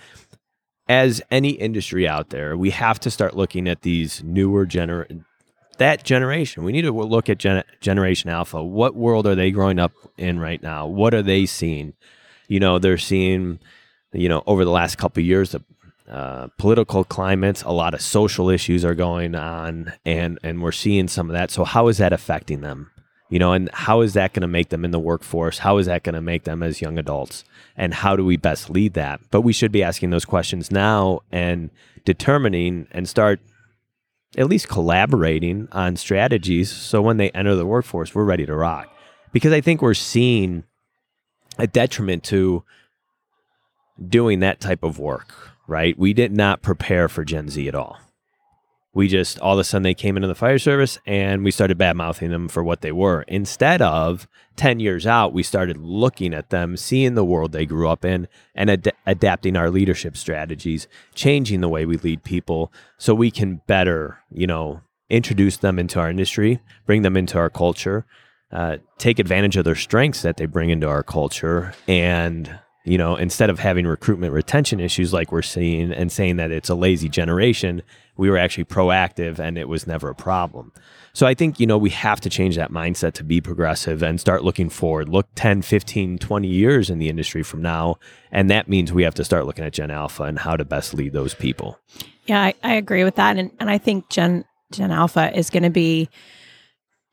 as 0.89 1.21
any 1.31 1.51
industry 1.51 2.07
out 2.07 2.31
there, 2.31 2.57
we 2.57 2.71
have 2.71 2.99
to 3.01 3.11
start 3.11 3.37
looking 3.37 3.69
at 3.69 3.83
these 3.83 4.23
newer 4.23 4.67
gener 4.67 5.25
that 5.79 6.05
generation. 6.05 6.65
We 6.65 6.73
need 6.73 6.83
to 6.83 6.93
look 6.93 7.29
at 7.29 7.39
gen- 7.39 7.65
Generation 7.81 8.31
Alpha. 8.31 8.63
What 8.63 8.95
world 8.95 9.27
are 9.27 9.35
they 9.35 9.51
growing 9.51 9.79
up 9.79 9.93
in 10.17 10.39
right 10.41 10.63
now? 10.63 10.87
What 10.87 11.13
are 11.15 11.23
they 11.23 11.45
seeing? 11.45 11.93
You 12.49 12.61
know, 12.61 12.79
they're 12.79 12.99
seeing, 12.99 13.59
you 14.13 14.29
know, 14.29 14.43
over 14.47 14.65
the 14.65 14.71
last 14.71 14.97
couple 14.97 15.23
years, 15.23 15.51
the 15.51 15.63
uh, 16.09 16.49
political 16.57 17.05
climates, 17.05 17.63
a 17.63 17.73
lot 17.73 17.93
of 17.93 18.01
social 18.01 18.49
issues 18.49 18.85
are 18.85 18.95
going 18.95 19.35
on, 19.35 19.93
and 20.05 20.39
and 20.43 20.63
we're 20.63 20.73
seeing 20.73 21.09
some 21.09 21.29
of 21.29 21.35
that. 21.35 21.51
So 21.51 21.65
how 21.65 21.89
is 21.89 21.99
that 21.99 22.13
affecting 22.13 22.61
them? 22.61 22.91
You 23.29 23.41
know, 23.41 23.53
and 23.53 23.69
how 23.73 24.03
is 24.03 24.13
that 24.13 24.35
going 24.35 24.43
to 24.43 24.49
make 24.49 24.69
them 24.69 24.85
in 24.85 24.93
the 24.93 25.01
workforce? 25.01 25.59
How 25.59 25.79
is 25.79 25.87
that 25.87 26.05
going 26.05 26.15
to 26.15 26.21
make 26.21 26.45
them 26.45 26.63
as 26.63 26.81
young 26.81 26.97
adults? 26.97 27.45
And 27.77 27.93
how 27.93 28.15
do 28.15 28.25
we 28.25 28.37
best 28.37 28.71
lead 28.71 28.95
that? 28.95 29.21
But 29.31 29.41
we 29.41 29.53
should 29.53 29.73
be 29.73 29.83
asking 29.83 30.11
those 30.11 30.25
questions 30.25 30.71
now 30.71 31.21
and 31.33 31.71
determining 32.05 32.87
and 32.93 33.09
start 33.09 33.41
at 34.37 34.49
least 34.49 34.69
collaborating 34.69 35.67
on 35.73 35.97
strategies 35.97 36.71
so 36.71 37.03
when 37.03 37.17
they 37.17 37.31
enter 37.31 37.57
the 37.57 37.67
workforce, 37.67 38.15
we're 38.15 38.25
ready 38.25 38.47
to 38.47 38.55
rock. 38.55 38.89
Because 39.33 39.53
I 39.53 39.61
think 39.61 39.83
we're 39.83 39.95
seeing 39.95 40.65
a 41.59 41.67
detriment 41.67 42.23
to 42.25 42.63
doing 44.09 44.41
that 44.41 44.61
type 44.61 44.83
of 44.85 44.99
work, 44.99 45.35
right? 45.67 45.99
We 45.99 46.13
did 46.13 46.33
not 46.33 46.63
prepare 46.63 47.09
for 47.09 47.25
Gen 47.25 47.49
Z 47.49 47.67
at 47.67 47.75
all. 47.75 47.99
We 48.97 49.09
just 49.09 49.39
all 49.41 49.53
of 49.53 49.59
a 49.59 49.65
sudden 49.65 49.83
they 49.83 49.93
came 49.93 50.17
into 50.17 50.27
the 50.27 50.35
fire 50.35 50.59
service 50.59 50.99
and 51.05 51.45
we 51.45 51.51
started 51.51 51.77
bad 51.77 51.97
mouthing 51.99 52.31
them 52.31 52.49
for 52.49 52.65
what 52.65 52.81
they 52.81 52.93
were. 52.93 53.27
Instead 53.29 53.83
of 53.83 54.27
10 54.57 54.81
years 54.81 55.07
out, 55.07 55.35
we 55.35 55.43
started 55.43 55.77
looking 55.77 56.33
at 56.33 56.49
them, 56.49 56.79
seeing 56.79 57.15
the 57.15 57.23
world 57.23 57.53
they 57.53 57.67
grew 57.67 57.91
up 57.91 58.07
in, 58.07 58.27
and 58.55 58.71
ad- 58.71 58.95
adapting 59.05 59.55
our 59.55 59.69
leadership 59.69 60.17
strategies, 60.17 60.89
changing 61.15 61.61
the 61.61 61.69
way 61.69 61.85
we 61.85 61.99
lead 61.99 62.25
people 62.25 62.73
so 62.97 63.15
we 63.15 63.31
can 63.31 63.61
better, 63.67 64.17
you 64.33 64.47
know, 64.47 64.81
introduce 65.11 65.59
them 65.59 65.79
into 65.79 66.01
our 66.01 66.09
industry, 66.09 66.63
bring 66.87 67.03
them 67.03 67.19
into 67.19 67.37
our 67.37 67.51
culture, 67.51 68.07
uh, 68.51 68.79
take 68.97 69.19
advantage 69.19 69.59
of 69.59 69.67
their 69.67 69.75
strengths 69.75 70.23
that 70.23 70.39
they 70.39 70.47
bring 70.47 70.71
into 70.71 70.89
our 70.89 71.03
culture, 71.03 71.75
and 71.87 72.59
you 72.87 72.97
know, 72.97 73.17
instead 73.17 73.51
of 73.51 73.59
having 73.59 73.85
recruitment 73.85 74.33
retention 74.33 74.79
issues 74.79 75.13
like 75.13 75.33
we're 75.33 75.43
seeing 75.43 75.91
and 75.91 76.11
saying 76.11 76.37
that 76.37 76.53
it's 76.53 76.69
a 76.69 76.75
lazy 76.75 77.09
generation, 77.09 77.83
we 78.17 78.31
were 78.31 78.39
actually 78.39 78.65
proactive 78.65 79.39
and 79.39 79.59
it 79.59 79.69
was 79.69 79.87
never 79.87 80.09
a 80.09 80.15
problem. 80.15 80.73
So 81.13 81.27
I 81.27 81.33
think, 81.33 81.59
you 81.59 81.67
know, 81.67 81.79
we 81.79 81.91
have 81.91 82.21
to 82.21 82.31
change 82.31 82.57
that 82.57 82.71
mindset 82.71 83.15
to 83.15 83.25
be 83.25 83.41
progressive 83.41 84.03
and 84.03 84.21
start 84.21 84.45
looking 84.45 84.69
forward. 84.69 85.09
Look 85.09 85.27
10, 85.35 85.63
15, 85.63 86.19
20 86.19 86.49
years 86.49 86.91
in 86.91 86.99
the 86.99 87.09
industry 87.09 87.43
from 87.43 87.63
now. 87.63 87.97
And 88.31 88.51
that 88.51 88.69
means 88.69 88.93
we 88.93 89.03
have 89.05 89.15
to 89.15 89.25
start 89.25 89.47
looking 89.47 89.65
at 89.65 89.73
Gen 89.73 89.91
Alpha 89.91 90.25
and 90.25 90.39
how 90.39 90.57
to 90.57 90.65
best 90.65 90.93
lead 90.93 91.15
those 91.15 91.33
people. 91.33 91.79
Yeah, 92.27 92.43
I, 92.43 92.55
I 92.63 92.75
agree 92.75 93.05
with 93.05 93.15
that. 93.17 93.39
And, 93.39 93.51
and 93.61 93.71
I 93.71 93.79
think 93.79 94.11
Gen, 94.11 94.45
Gen 94.73 94.91
Alpha 94.91 95.35
is 95.35 95.49
going 95.49 95.63
to 95.63 95.71
be 95.71 96.11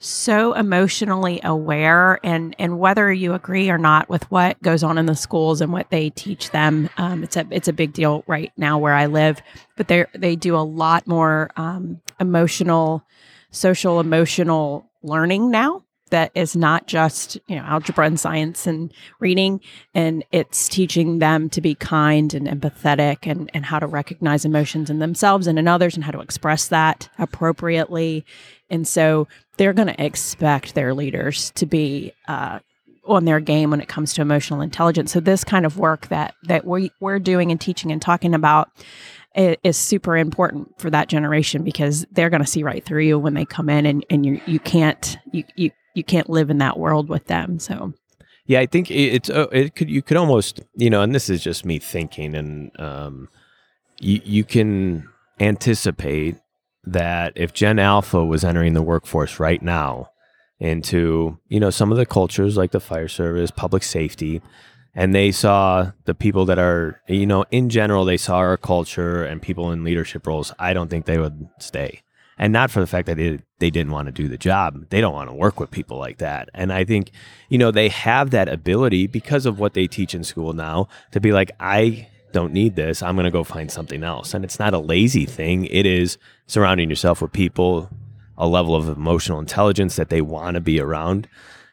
so 0.03 0.53
emotionally 0.53 1.39
aware 1.43 2.19
and 2.23 2.55
and 2.59 2.77
whether 2.77 3.11
you 3.11 3.33
agree 3.33 3.69
or 3.69 3.77
not 3.77 4.09
with 4.09 4.29
what 4.29 4.61
goes 4.61 4.83
on 4.83 4.97
in 4.97 5.05
the 5.05 5.15
schools 5.15 5.61
and 5.61 5.71
what 5.71 5.89
they 5.91 6.09
teach 6.09 6.51
them 6.51 6.89
um, 6.97 7.23
it's 7.23 7.37
a 7.37 7.47
it's 7.51 7.67
a 7.67 7.73
big 7.73 7.93
deal 7.93 8.23
right 8.27 8.51
now 8.57 8.77
where 8.77 8.93
I 8.93 9.05
live 9.05 9.41
but 9.77 9.87
they 9.87 10.05
they 10.13 10.35
do 10.35 10.55
a 10.55 10.59
lot 10.59 11.07
more 11.07 11.51
um, 11.55 12.01
emotional 12.19 13.05
social 13.51 13.99
emotional 13.99 14.89
learning 15.03 15.49
now 15.49 15.83
that 16.13 16.31
is 16.35 16.55
not 16.55 16.85
just 16.85 17.39
you 17.47 17.55
know 17.55 17.63
algebra 17.63 18.05
and 18.05 18.19
science 18.19 18.67
and 18.67 18.93
reading 19.19 19.59
and 19.95 20.23
it's 20.31 20.69
teaching 20.69 21.17
them 21.17 21.49
to 21.49 21.59
be 21.59 21.73
kind 21.73 22.35
and 22.35 22.47
empathetic 22.47 23.19
and, 23.23 23.49
and 23.55 23.65
how 23.65 23.79
to 23.79 23.87
recognize 23.87 24.45
emotions 24.45 24.91
in 24.91 24.99
themselves 24.99 25.47
and 25.47 25.57
in 25.57 25.67
others 25.67 25.95
and 25.95 26.03
how 26.03 26.11
to 26.11 26.19
express 26.19 26.67
that 26.67 27.09
appropriately. 27.17 28.23
And 28.69 28.87
so 28.87 29.27
they're 29.57 29.73
going 29.73 29.87
to 29.87 30.03
expect 30.03 30.75
their 30.75 30.93
leaders 30.93 31.51
to 31.51 31.65
be 31.65 32.13
uh, 32.27 32.59
on 33.05 33.25
their 33.25 33.39
game 33.39 33.69
when 33.69 33.81
it 33.81 33.87
comes 33.87 34.13
to 34.13 34.21
emotional 34.21 34.61
intelligence 34.61 35.11
so 35.11 35.19
this 35.19 35.43
kind 35.43 35.65
of 35.65 35.77
work 35.77 36.07
that 36.07 36.35
that 36.43 36.65
we, 36.65 36.91
we're 36.99 37.19
doing 37.19 37.51
and 37.51 37.59
teaching 37.59 37.91
and 37.91 38.01
talking 38.01 38.33
about 38.33 38.69
is 39.35 39.77
super 39.77 40.15
important 40.15 40.79
for 40.79 40.89
that 40.89 41.07
generation 41.07 41.63
because 41.63 42.05
they're 42.11 42.29
going 42.29 42.41
to 42.41 42.47
see 42.47 42.63
right 42.63 42.85
through 42.85 43.03
you 43.03 43.17
when 43.17 43.33
they 43.33 43.45
come 43.45 43.69
in 43.69 43.85
and, 43.85 44.05
and 44.09 44.25
you 44.25 44.39
you 44.45 44.59
can't 44.59 45.17
you, 45.31 45.43
you 45.55 45.71
you 45.95 46.03
can't 46.03 46.29
live 46.29 46.49
in 46.49 46.59
that 46.59 46.77
world 46.77 47.09
with 47.09 47.25
them. 47.27 47.59
So 47.59 47.93
yeah, 48.45 48.59
I 48.59 48.65
think 48.65 48.91
it's 48.91 49.29
uh, 49.29 49.47
it 49.51 49.75
could 49.75 49.89
you 49.89 50.01
could 50.01 50.17
almost 50.17 50.61
you 50.75 50.89
know, 50.89 51.01
and 51.01 51.15
this 51.15 51.29
is 51.29 51.41
just 51.41 51.65
me 51.65 51.79
thinking, 51.79 52.35
and 52.35 52.71
um, 52.79 53.29
you 53.99 54.21
you 54.23 54.43
can 54.43 55.09
anticipate 55.39 56.37
that 56.85 57.33
if 57.35 57.53
Gen 57.53 57.79
Alpha 57.79 58.23
was 58.23 58.43
entering 58.43 58.73
the 58.73 58.81
workforce 58.81 59.39
right 59.39 59.61
now 59.61 60.09
into 60.59 61.37
you 61.47 61.59
know 61.59 61.69
some 61.69 61.91
of 61.91 61.97
the 61.97 62.05
cultures 62.05 62.57
like 62.57 62.71
the 62.71 62.79
fire 62.79 63.07
service, 63.07 63.51
public 63.51 63.83
safety, 63.83 64.41
and 64.93 65.13
they 65.13 65.31
saw 65.31 65.91
the 66.05 66.13
people 66.13 66.45
that 66.45 66.59
are 66.59 67.01
you 67.07 67.25
know 67.25 67.45
in 67.51 67.69
general 67.69 68.05
they 68.05 68.17
saw 68.17 68.37
our 68.37 68.57
culture 68.57 69.23
and 69.23 69.41
people 69.41 69.71
in 69.71 69.83
leadership 69.83 70.25
roles, 70.27 70.53
I 70.59 70.73
don't 70.73 70.89
think 70.89 71.05
they 71.05 71.17
would 71.17 71.47
stay 71.59 72.03
and 72.37 72.51
not 72.51 72.71
for 72.71 72.79
the 72.79 72.87
fact 72.87 73.05
that 73.07 73.17
they, 73.17 73.39
they 73.59 73.69
didn't 73.69 73.91
want 73.91 74.07
to 74.07 74.11
do 74.11 74.27
the 74.27 74.37
job. 74.37 74.89
They 74.89 75.01
don't 75.01 75.13
want 75.13 75.29
to 75.29 75.35
work 75.35 75.59
with 75.59 75.71
people 75.71 75.97
like 75.97 76.17
that. 76.17 76.49
And 76.53 76.73
I 76.73 76.83
think, 76.83 77.11
you 77.49 77.57
know, 77.57 77.71
they 77.71 77.89
have 77.89 78.31
that 78.31 78.49
ability 78.49 79.07
because 79.07 79.45
of 79.45 79.59
what 79.59 79.73
they 79.73 79.87
teach 79.87 80.15
in 80.15 80.23
school 80.23 80.53
now 80.53 80.87
to 81.11 81.19
be 81.19 81.31
like, 81.31 81.51
I 81.59 82.09
don't 82.33 82.51
need 82.51 82.75
this. 82.75 83.01
I'm 83.01 83.15
going 83.15 83.25
to 83.25 83.31
go 83.31 83.43
find 83.43 83.71
something 83.71 84.03
else. 84.03 84.33
And 84.33 84.43
it's 84.43 84.59
not 84.59 84.73
a 84.73 84.79
lazy 84.79 85.25
thing. 85.25 85.65
It 85.65 85.85
is 85.85 86.17
surrounding 86.47 86.89
yourself 86.89 87.21
with 87.21 87.31
people, 87.31 87.89
a 88.37 88.47
level 88.47 88.75
of 88.75 88.89
emotional 88.89 89.39
intelligence 89.39 89.95
that 89.95 90.09
they 90.09 90.21
want 90.21 90.55
to 90.55 90.61
be 90.61 90.79
around, 90.79 91.27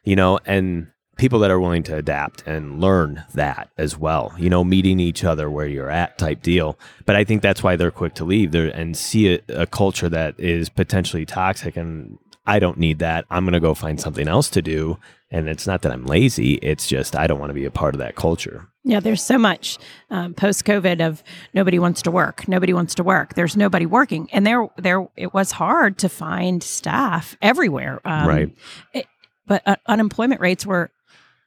you 0.04 0.14
know, 0.14 0.38
and 0.46 0.86
people 1.16 1.40
that 1.40 1.50
are 1.50 1.60
willing 1.60 1.82
to 1.82 1.96
adapt 1.96 2.46
and 2.46 2.80
learn 2.80 3.24
that 3.34 3.70
as 3.76 3.98
well. 3.98 4.32
You 4.38 4.48
know, 4.48 4.62
meeting 4.62 5.00
each 5.00 5.24
other 5.24 5.50
where 5.50 5.66
you're 5.66 5.90
at 5.90 6.16
type 6.16 6.42
deal. 6.42 6.78
But 7.04 7.16
I 7.16 7.24
think 7.24 7.42
that's 7.42 7.62
why 7.62 7.76
they're 7.76 7.90
quick 7.90 8.14
to 8.14 8.24
leave 8.24 8.52
there 8.52 8.68
and 8.68 8.96
see 8.96 9.34
a, 9.34 9.40
a 9.48 9.66
culture 9.66 10.08
that 10.08 10.38
is 10.38 10.68
potentially 10.68 11.26
toxic 11.26 11.76
and 11.76 12.18
I 12.46 12.58
don't 12.58 12.78
need 12.78 13.00
that. 13.00 13.26
I'm 13.30 13.44
going 13.44 13.52
to 13.52 13.60
go 13.60 13.74
find 13.74 14.00
something 14.00 14.26
else 14.26 14.48
to 14.50 14.62
do. 14.62 14.98
And 15.30 15.48
it's 15.48 15.66
not 15.66 15.82
that 15.82 15.92
I'm 15.92 16.06
lazy. 16.06 16.54
It's 16.54 16.86
just 16.86 17.14
I 17.14 17.26
don't 17.26 17.38
want 17.38 17.50
to 17.50 17.54
be 17.54 17.64
a 17.64 17.70
part 17.70 17.94
of 17.94 17.98
that 17.98 18.16
culture. 18.16 18.69
Yeah, 18.82 19.00
there's 19.00 19.22
so 19.22 19.36
much 19.36 19.78
um, 20.08 20.32
post 20.32 20.64
COVID 20.64 21.06
of 21.06 21.22
nobody 21.52 21.78
wants 21.78 22.00
to 22.02 22.10
work. 22.10 22.48
Nobody 22.48 22.72
wants 22.72 22.94
to 22.94 23.02
work. 23.02 23.34
There's 23.34 23.56
nobody 23.56 23.84
working, 23.86 24.28
and 24.32 24.46
there, 24.46 24.68
there, 24.78 25.06
it 25.16 25.34
was 25.34 25.52
hard 25.52 25.98
to 25.98 26.08
find 26.08 26.62
staff 26.62 27.36
everywhere. 27.42 28.00
Um, 28.04 28.28
right. 28.28 28.56
It, 28.94 29.06
but 29.46 29.62
uh, 29.66 29.76
unemployment 29.86 30.40
rates 30.40 30.64
were 30.64 30.90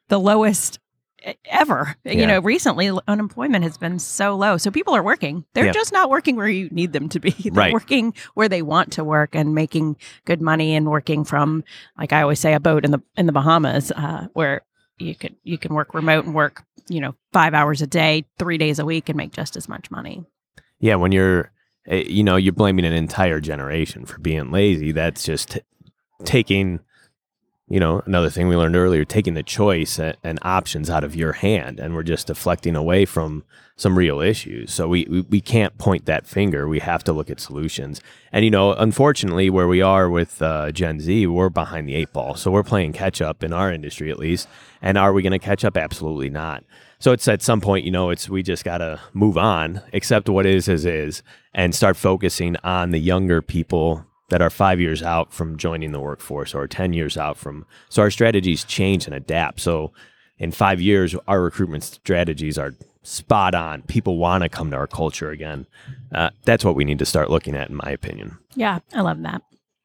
the 0.10 0.20
lowest 0.20 0.80
ever. 1.46 1.96
Yeah. 2.04 2.14
You 2.14 2.28
know, 2.28 2.40
recently 2.40 2.92
unemployment 3.08 3.64
has 3.64 3.78
been 3.78 4.00
so 4.00 4.36
low. 4.36 4.58
So 4.58 4.72
people 4.72 4.94
are 4.94 5.04
working. 5.04 5.46
They're 5.54 5.68
yeah. 5.68 5.72
just 5.72 5.94
not 5.94 6.10
working 6.10 6.36
where 6.36 6.48
you 6.48 6.70
need 6.70 6.94
them 6.94 7.10
to 7.10 7.20
be. 7.20 7.32
They're 7.44 7.54
right. 7.54 7.74
working 7.74 8.14
where 8.34 8.50
they 8.50 8.62
want 8.62 8.94
to 8.94 9.04
work 9.04 9.36
and 9.36 9.56
making 9.56 9.98
good 10.26 10.42
money 10.42 10.76
and 10.76 10.90
working 10.90 11.24
from 11.24 11.64
like 11.98 12.14
I 12.14 12.22
always 12.22 12.40
say 12.40 12.54
a 12.54 12.60
boat 12.60 12.86
in 12.86 12.92
the 12.92 13.02
in 13.16 13.26
the 13.26 13.32
Bahamas 13.32 13.92
uh, 13.92 14.28
where 14.34 14.62
you 15.00 15.16
could 15.16 15.36
you 15.44 15.58
can 15.58 15.74
work 15.74 15.94
remote 15.94 16.26
and 16.26 16.36
work, 16.36 16.64
you 16.90 17.00
know, 17.00 17.16
5 17.32 17.54
hours 17.54 17.82
a 17.82 17.88
day, 17.88 18.26
3 18.40 18.58
days 18.58 18.80
a 18.80 18.86
week 18.86 19.10
and 19.10 19.18
make 19.18 19.32
just 19.32 19.56
as 19.56 19.68
much 19.70 19.90
money. 19.92 20.26
Yeah, 20.80 20.96
when 20.96 21.12
you're 21.12 21.52
eh, 21.88 22.04
you 22.08 22.24
know, 22.24 22.36
you're 22.36 22.54
blaming 22.54 22.86
an 22.86 22.94
entire 22.94 23.40
generation 23.40 24.06
for 24.06 24.20
being 24.20 24.52
lazy. 24.52 24.92
That's 24.92 25.24
just 25.24 25.52
t- 25.52 25.62
taking 26.24 26.80
you 27.74 27.80
know, 27.80 28.04
another 28.06 28.30
thing 28.30 28.48
we 28.48 28.56
learned 28.56 28.76
earlier, 28.76 29.04
taking 29.04 29.34
the 29.34 29.42
choice 29.42 29.98
and 29.98 30.38
options 30.44 30.92
out 30.92 31.04
of 31.04 31.16
your 31.16 31.34
hand, 31.34 31.80
and 31.80 31.96
we're 31.96 32.04
just 32.04 32.28
deflecting 32.28 32.76
away 32.76 33.04
from 33.04 33.44
some 33.76 33.98
real 33.98 34.22
issues. 34.22 34.72
So 34.72 34.88
we, 34.88 35.08
we, 35.10 35.22
we 35.22 35.42
can't 35.42 35.76
point 35.80 36.06
that 36.06 36.28
finger. 36.28 36.68
We 36.68 36.78
have 36.82 37.04
to 37.06 37.12
look 37.12 37.32
at 37.32 37.40
solutions. 37.40 38.00
And, 38.32 38.46
you 38.46 38.52
know, 38.52 38.74
unfortunately, 38.74 39.50
where 39.50 39.68
we 39.68 39.82
are 39.82 40.08
with 40.08 40.40
uh, 40.40 40.72
Gen 40.72 41.00
Z, 41.00 41.26
we're 41.26 41.50
behind 41.50 41.90
the 41.90 41.96
eight 41.96 42.14
ball. 42.14 42.36
So 42.36 42.52
we're 42.52 42.62
playing 42.62 42.94
catch 42.94 43.24
up 43.24 43.44
in 43.44 43.52
our 43.52 43.72
industry, 43.72 44.12
at 44.12 44.20
least. 44.20 44.48
And 44.80 44.96
are 44.96 45.12
we 45.12 45.24
going 45.24 45.32
to 45.32 45.40
catch 45.40 45.66
up? 45.66 45.76
Absolutely 45.76 46.30
not. 46.30 46.64
So 47.00 47.12
it's 47.12 47.28
at 47.28 47.42
some 47.42 47.60
point, 47.60 47.86
you 47.86 47.92
know, 47.92 48.12
it's 48.12 48.30
we 48.30 48.44
just 48.44 48.64
got 48.64 48.78
to 48.78 49.00
move 49.14 49.36
on, 49.36 49.82
accept 49.94 50.30
what 50.30 50.46
is 50.46 50.70
as 50.70 50.86
is, 50.86 51.24
and 51.56 51.74
start 51.74 51.98
focusing 51.98 52.56
on 52.64 52.92
the 52.92 53.00
younger 53.00 53.42
people 53.42 54.06
that 54.30 54.42
are 54.42 54.50
five 54.50 54.80
years 54.80 55.04
out 55.04 55.34
from 55.34 55.58
joining 55.58 55.92
the 55.92 56.00
workforce 56.00 56.54
or 56.54 56.68
10 56.68 56.94
years 56.94 57.18
out 57.18 57.38
from. 57.38 57.66
So 57.90 58.02
our 58.02 58.12
strategies 58.12 58.64
change 58.64 59.06
and 59.06 59.16
adapt. 59.16 59.60
So 59.60 59.92
in 60.38 60.52
five 60.52 60.82
years, 60.82 61.16
our 61.28 61.42
recruitment 61.42 61.84
strategies 61.84 62.58
are 62.58 62.74
spot 63.04 63.54
on. 63.54 63.82
People 63.84 64.18
want 64.18 64.44
to 64.44 64.50
come 64.50 64.72
to 64.72 64.78
our 64.78 64.88
culture 64.88 65.30
again. 65.30 65.68
Uh, 66.14 66.30
that's 66.46 66.66
what 66.66 66.76
we 66.76 66.86
need 66.86 67.00
to 67.00 67.06
start 67.06 67.30
looking 67.30 67.56
at, 67.56 67.70
in 67.70 67.76
my 67.76 67.92
opinion. 67.92 68.38
Yeah, 68.56 68.80
I 68.94 69.02
love 69.02 69.22
that. 69.24 69.42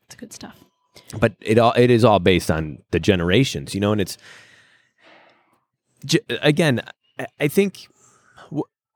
It's 0.07 0.17
good 0.17 0.33
stuff. 0.33 0.57
But 1.19 1.35
it 1.41 1.59
all 1.59 1.73
it 1.77 1.91
is 1.91 2.05
all 2.05 2.19
based 2.19 2.51
on 2.51 2.79
the 2.91 3.01
generations, 3.01 3.75
you 3.75 3.81
know, 3.81 3.93
and 3.93 4.01
it's 4.01 4.19
again, 6.29 6.83
I 7.41 7.49
think 7.49 7.89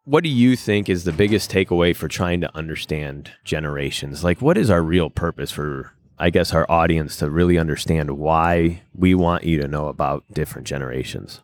what 0.05 0.25
do 0.25 0.31
you 0.31 0.57
think 0.57 0.89
is 0.89 1.05
the 1.05 1.13
biggest 1.13 1.51
takeaway 1.51 1.95
for 1.95 2.09
trying 2.09 2.41
to 2.41 2.57
understand 2.57 3.33
generations? 3.45 4.25
Like, 4.25 4.43
what 4.43 4.59
is 4.59 4.71
our 4.71 4.83
real 4.83 5.11
purpose 5.11 5.51
for, 5.51 5.93
I 6.19 6.31
guess, 6.31 6.53
our 6.53 6.69
audience 6.71 7.17
to 7.19 7.31
really 7.31 7.59
understand 7.59 8.19
why 8.19 8.83
we 8.95 9.15
want 9.15 9.45
you 9.45 9.61
to 9.61 9.69
know 9.69 9.87
about 9.87 10.25
different 10.33 10.67
generations? 10.67 11.41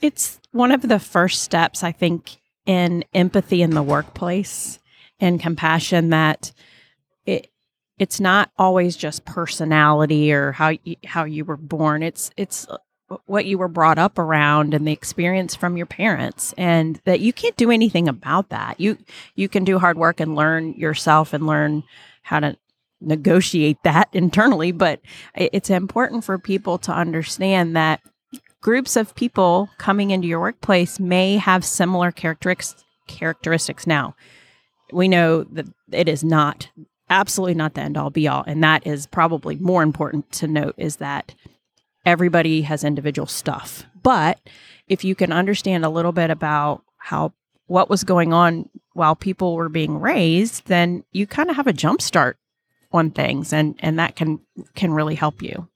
It's 0.00 0.40
one 0.50 0.72
of 0.72 0.82
the 0.82 0.98
first 0.98 1.42
steps, 1.42 1.82
I 1.82 1.92
think, 1.92 2.40
in 2.66 3.04
empathy 3.14 3.62
in 3.62 3.70
the 3.70 3.82
workplace 3.82 4.78
and 5.20 5.40
compassion 5.40 6.10
that 6.10 6.52
it 7.26 7.50
it's 7.96 8.18
not 8.18 8.50
always 8.58 8.96
just 8.96 9.24
personality 9.24 10.32
or 10.32 10.50
how 10.50 10.70
you, 10.82 10.96
how 11.04 11.24
you 11.24 11.44
were 11.44 11.56
born. 11.56 12.02
It's 12.02 12.30
it's 12.36 12.66
what 13.26 13.44
you 13.44 13.58
were 13.58 13.68
brought 13.68 13.98
up 13.98 14.18
around 14.18 14.74
and 14.74 14.86
the 14.86 14.92
experience 14.92 15.54
from 15.54 15.76
your 15.76 15.86
parents 15.86 16.54
and 16.56 17.00
that 17.04 17.20
you 17.20 17.32
can't 17.32 17.56
do 17.56 17.70
anything 17.70 18.08
about 18.08 18.48
that. 18.48 18.80
You 18.80 18.98
you 19.34 19.48
can 19.48 19.64
do 19.64 19.78
hard 19.78 19.98
work 19.98 20.20
and 20.20 20.34
learn 20.34 20.74
yourself 20.74 21.32
and 21.32 21.46
learn 21.46 21.84
how 22.22 22.40
to 22.40 22.56
negotiate 23.00 23.78
that 23.84 24.08
internally, 24.12 24.72
but 24.72 25.00
it's 25.34 25.70
important 25.70 26.24
for 26.24 26.38
people 26.38 26.78
to 26.78 26.92
understand 26.92 27.76
that 27.76 28.00
groups 28.60 28.96
of 28.96 29.14
people 29.14 29.68
coming 29.76 30.10
into 30.10 30.26
your 30.26 30.40
workplace 30.40 30.98
may 30.98 31.36
have 31.36 31.64
similar 31.64 32.10
characteristics 32.10 32.84
characteristics 33.06 33.86
now. 33.86 34.16
We 34.90 35.08
know 35.08 35.44
that 35.44 35.66
it 35.92 36.08
is 36.08 36.24
not 36.24 36.70
absolutely 37.10 37.54
not 37.54 37.74
the 37.74 37.82
end 37.82 37.98
all 37.98 38.08
be 38.08 38.26
all 38.26 38.42
and 38.46 38.64
that 38.64 38.86
is 38.86 39.06
probably 39.06 39.56
more 39.56 39.82
important 39.82 40.32
to 40.32 40.48
note 40.48 40.74
is 40.78 40.96
that 40.96 41.34
everybody 42.04 42.62
has 42.62 42.84
individual 42.84 43.26
stuff. 43.26 43.84
But 44.02 44.38
if 44.88 45.04
you 45.04 45.14
can 45.14 45.32
understand 45.32 45.84
a 45.84 45.88
little 45.88 46.12
bit 46.12 46.30
about 46.30 46.82
how 46.98 47.32
what 47.66 47.88
was 47.88 48.04
going 48.04 48.32
on 48.32 48.68
while 48.92 49.16
people 49.16 49.54
were 49.56 49.68
being 49.68 49.98
raised, 50.00 50.66
then 50.66 51.04
you 51.12 51.26
kind 51.26 51.50
of 51.50 51.56
have 51.56 51.66
a 51.66 51.72
jump 51.72 52.02
start 52.02 52.36
on 52.92 53.10
things 53.10 53.52
and 53.52 53.74
and 53.80 53.98
that 53.98 54.16
can 54.16 54.40
can 54.74 54.92
really 54.92 55.14
help 55.14 55.42
you. 55.42 55.68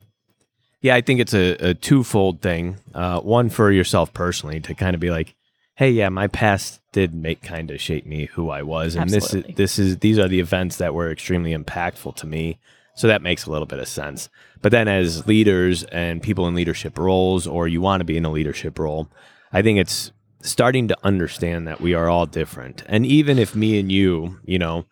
Yeah, 0.80 0.94
I 0.94 1.00
think 1.00 1.20
it's 1.20 1.34
a, 1.34 1.70
a 1.70 1.74
twofold 1.74 2.40
thing. 2.40 2.76
Uh, 2.94 3.20
one 3.20 3.50
for 3.50 3.72
yourself 3.72 4.12
personally 4.14 4.60
to 4.60 4.74
kind 4.74 4.94
of 4.94 5.00
be 5.00 5.10
like, 5.10 5.34
hey, 5.74 5.90
yeah, 5.90 6.08
my 6.08 6.28
past 6.28 6.80
did 6.92 7.14
make 7.14 7.42
kind 7.42 7.72
of 7.72 7.80
shape 7.80 8.06
me 8.06 8.26
who 8.26 8.50
I 8.50 8.62
was, 8.62 8.94
and 8.94 9.12
Absolutely. 9.12 9.54
this 9.54 9.78
is 9.78 9.78
this 9.78 9.78
is 9.78 9.98
these 9.98 10.18
are 10.18 10.28
the 10.28 10.40
events 10.40 10.76
that 10.76 10.94
were 10.94 11.10
extremely 11.10 11.54
impactful 11.54 12.14
to 12.16 12.26
me. 12.26 12.58
So 12.98 13.06
that 13.06 13.22
makes 13.22 13.46
a 13.46 13.52
little 13.52 13.64
bit 13.64 13.78
of 13.78 13.86
sense. 13.86 14.28
But 14.60 14.72
then, 14.72 14.88
as 14.88 15.24
leaders 15.28 15.84
and 15.84 16.20
people 16.20 16.48
in 16.48 16.56
leadership 16.56 16.98
roles, 16.98 17.46
or 17.46 17.68
you 17.68 17.80
want 17.80 18.00
to 18.00 18.04
be 18.04 18.16
in 18.16 18.24
a 18.24 18.30
leadership 18.30 18.76
role, 18.76 19.08
I 19.52 19.62
think 19.62 19.78
it's 19.78 20.10
starting 20.40 20.88
to 20.88 20.96
understand 21.04 21.68
that 21.68 21.80
we 21.80 21.94
are 21.94 22.08
all 22.08 22.26
different. 22.26 22.82
And 22.86 23.06
even 23.06 23.38
if 23.38 23.54
me 23.54 23.78
and 23.78 23.92
you, 23.92 24.40
you 24.44 24.58
know, 24.58 24.86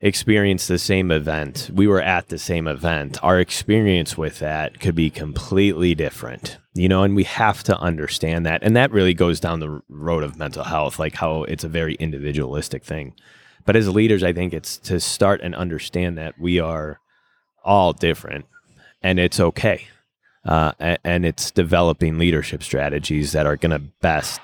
experienced 0.00 0.68
the 0.68 0.78
same 0.78 1.10
event, 1.10 1.70
we 1.74 1.86
were 1.86 2.00
at 2.00 2.28
the 2.28 2.38
same 2.38 2.66
event, 2.66 3.22
our 3.22 3.38
experience 3.38 4.16
with 4.16 4.38
that 4.38 4.80
could 4.80 4.94
be 4.94 5.10
completely 5.10 5.94
different, 5.94 6.56
you 6.72 6.88
know, 6.88 7.02
and 7.02 7.14
we 7.14 7.24
have 7.24 7.62
to 7.64 7.78
understand 7.78 8.46
that. 8.46 8.62
And 8.62 8.74
that 8.74 8.90
really 8.90 9.12
goes 9.12 9.38
down 9.38 9.60
the 9.60 9.82
road 9.90 10.24
of 10.24 10.38
mental 10.38 10.64
health, 10.64 10.98
like 10.98 11.16
how 11.16 11.42
it's 11.42 11.64
a 11.64 11.68
very 11.68 11.94
individualistic 11.96 12.84
thing. 12.84 13.12
But 13.66 13.76
as 13.76 13.86
leaders, 13.86 14.22
I 14.22 14.32
think 14.32 14.54
it's 14.54 14.78
to 14.78 14.98
start 14.98 15.42
and 15.42 15.54
understand 15.54 16.16
that 16.16 16.38
we 16.40 16.58
are 16.58 17.00
all 17.68 17.92
different 17.92 18.46
and 19.02 19.20
it's 19.20 19.38
okay. 19.38 19.86
Uh, 20.44 20.72
and, 20.78 20.98
and 21.04 21.26
it's 21.26 21.50
developing 21.50 22.18
leadership 22.18 22.62
strategies 22.62 23.32
that 23.32 23.46
are 23.46 23.56
going 23.56 23.70
to 23.70 23.90
best 24.00 24.40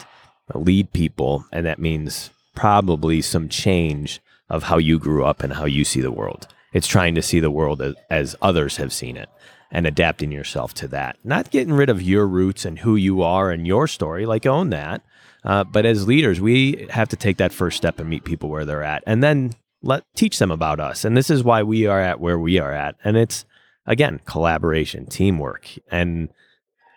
lead 0.54 0.92
people. 0.92 1.44
And 1.50 1.64
that 1.66 1.78
means 1.78 2.30
probably 2.54 3.22
some 3.22 3.48
change 3.48 4.20
of 4.50 4.64
how 4.64 4.76
you 4.78 4.98
grew 4.98 5.24
up 5.24 5.42
and 5.42 5.54
how 5.54 5.64
you 5.64 5.84
see 5.84 6.00
the 6.00 6.12
world. 6.12 6.46
It's 6.74 6.86
trying 6.86 7.14
to 7.14 7.22
see 7.22 7.40
the 7.40 7.50
world 7.50 7.80
as, 7.80 7.94
as 8.10 8.36
others 8.42 8.76
have 8.76 8.92
seen 8.92 9.16
it 9.16 9.30
and 9.70 9.86
adapting 9.86 10.30
yourself 10.30 10.74
to 10.74 10.88
that. 10.88 11.16
Not 11.24 11.50
getting 11.50 11.72
rid 11.72 11.88
of 11.88 12.02
your 12.02 12.26
roots 12.28 12.64
and 12.64 12.78
who 12.78 12.96
you 12.96 13.22
are 13.22 13.50
and 13.50 13.66
your 13.66 13.88
story, 13.88 14.26
like 14.26 14.44
own 14.44 14.70
that. 14.70 15.02
Uh, 15.42 15.64
but 15.64 15.86
as 15.86 16.06
leaders, 16.06 16.40
we 16.40 16.86
have 16.90 17.08
to 17.08 17.16
take 17.16 17.38
that 17.38 17.52
first 17.52 17.76
step 17.76 17.98
and 17.98 18.08
meet 18.08 18.24
people 18.24 18.50
where 18.50 18.64
they're 18.64 18.82
at 18.82 19.02
and 19.06 19.22
then 19.22 19.52
let 19.84 20.04
teach 20.14 20.38
them 20.38 20.50
about 20.50 20.80
us. 20.80 21.04
And 21.04 21.16
this 21.16 21.30
is 21.30 21.44
why 21.44 21.62
we 21.62 21.86
are 21.86 22.00
at 22.00 22.20
where 22.20 22.38
we 22.38 22.58
are 22.58 22.72
at. 22.72 22.96
And 23.04 23.16
it's 23.16 23.44
again, 23.86 24.20
collaboration, 24.24 25.06
teamwork. 25.06 25.68
And 25.90 26.30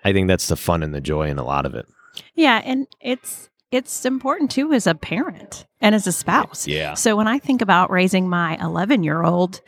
I 0.03 0.13
think 0.13 0.27
that's 0.27 0.47
the 0.47 0.55
fun 0.55 0.83
and 0.83 0.93
the 0.93 1.01
joy 1.01 1.29
in 1.29 1.37
a 1.37 1.43
lot 1.43 1.65
of 1.65 1.75
it. 1.75 1.85
Yeah, 2.35 2.61
and 2.63 2.87
it's 3.01 3.49
it's 3.71 4.05
important 4.05 4.49
too 4.49 4.71
as 4.73 4.87
a 4.87 4.95
parent 4.95 5.65
and 5.81 5.93
as 5.93 6.07
a 6.07 6.11
spouse. 6.11 6.67
Yeah. 6.67 6.93
So 6.93 7.15
when 7.15 7.27
I 7.27 7.37
think 7.37 7.61
about 7.61 7.91
raising 7.91 8.29
my 8.29 8.57
11 8.61 9.03
year 9.03 9.23
old, 9.23 9.61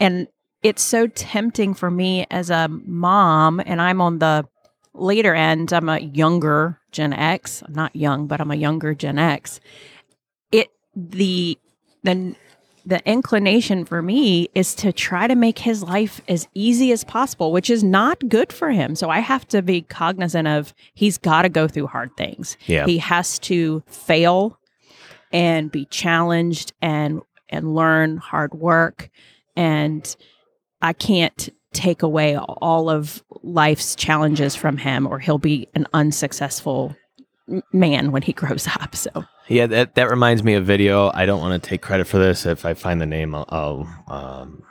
and 0.00 0.26
it's 0.62 0.82
so 0.82 1.06
tempting 1.06 1.74
for 1.74 1.90
me 1.90 2.26
as 2.30 2.50
a 2.50 2.68
mom, 2.68 3.60
and 3.64 3.80
I'm 3.80 4.00
on 4.00 4.18
the 4.18 4.46
later 4.94 5.34
end, 5.34 5.72
I'm 5.72 5.88
a 5.88 5.98
younger 5.98 6.80
Gen 6.92 7.12
X. 7.12 7.62
I'm 7.62 7.74
not 7.74 7.94
young, 7.94 8.26
but 8.26 8.40
I'm 8.40 8.50
a 8.50 8.56
younger 8.56 8.94
Gen 8.94 9.18
X. 9.18 9.60
It, 10.50 10.68
the, 10.94 11.58
the, 12.02 12.34
the 12.84 13.00
inclination 13.08 13.84
for 13.84 14.02
me 14.02 14.48
is 14.54 14.74
to 14.76 14.92
try 14.92 15.26
to 15.26 15.34
make 15.34 15.58
his 15.58 15.82
life 15.82 16.20
as 16.28 16.48
easy 16.54 16.92
as 16.92 17.04
possible, 17.04 17.52
which 17.52 17.70
is 17.70 17.84
not 17.84 18.28
good 18.28 18.52
for 18.52 18.70
him. 18.70 18.94
So 18.94 19.08
I 19.08 19.20
have 19.20 19.46
to 19.48 19.62
be 19.62 19.82
cognizant 19.82 20.48
of 20.48 20.74
he's 20.94 21.18
got 21.18 21.42
to 21.42 21.48
go 21.48 21.68
through 21.68 21.86
hard 21.88 22.16
things. 22.16 22.56
Yeah. 22.66 22.86
He 22.86 22.98
has 22.98 23.38
to 23.40 23.82
fail 23.86 24.58
and 25.32 25.70
be 25.70 25.86
challenged 25.86 26.72
and 26.82 27.22
and 27.48 27.74
learn 27.74 28.16
hard 28.16 28.54
work 28.54 29.10
and 29.56 30.16
I 30.80 30.92
can't 30.92 31.48
take 31.72 32.02
away 32.02 32.36
all 32.36 32.90
of 32.90 33.22
life's 33.42 33.94
challenges 33.94 34.54
from 34.54 34.76
him 34.76 35.06
or 35.06 35.18
he'll 35.18 35.38
be 35.38 35.68
an 35.74 35.86
unsuccessful 35.92 36.96
man 37.72 38.12
when 38.12 38.22
he 38.22 38.32
grows 38.32 38.66
up. 38.66 38.94
So 38.94 39.24
Yeah, 39.48 39.66
that, 39.66 39.94
that 39.96 40.10
reminds 40.10 40.42
me 40.42 40.54
of 40.54 40.64
video. 40.64 41.10
I 41.12 41.26
don't 41.26 41.40
want 41.40 41.62
to 41.62 41.68
take 41.68 41.82
credit 41.82 42.06
for 42.06 42.18
this. 42.18 42.46
If 42.46 42.64
I 42.64 42.74
find 42.74 43.00
the 43.00 43.06
name, 43.06 43.34
I'll, 43.34 43.46
I'll 43.48 44.04
um, 44.08 44.62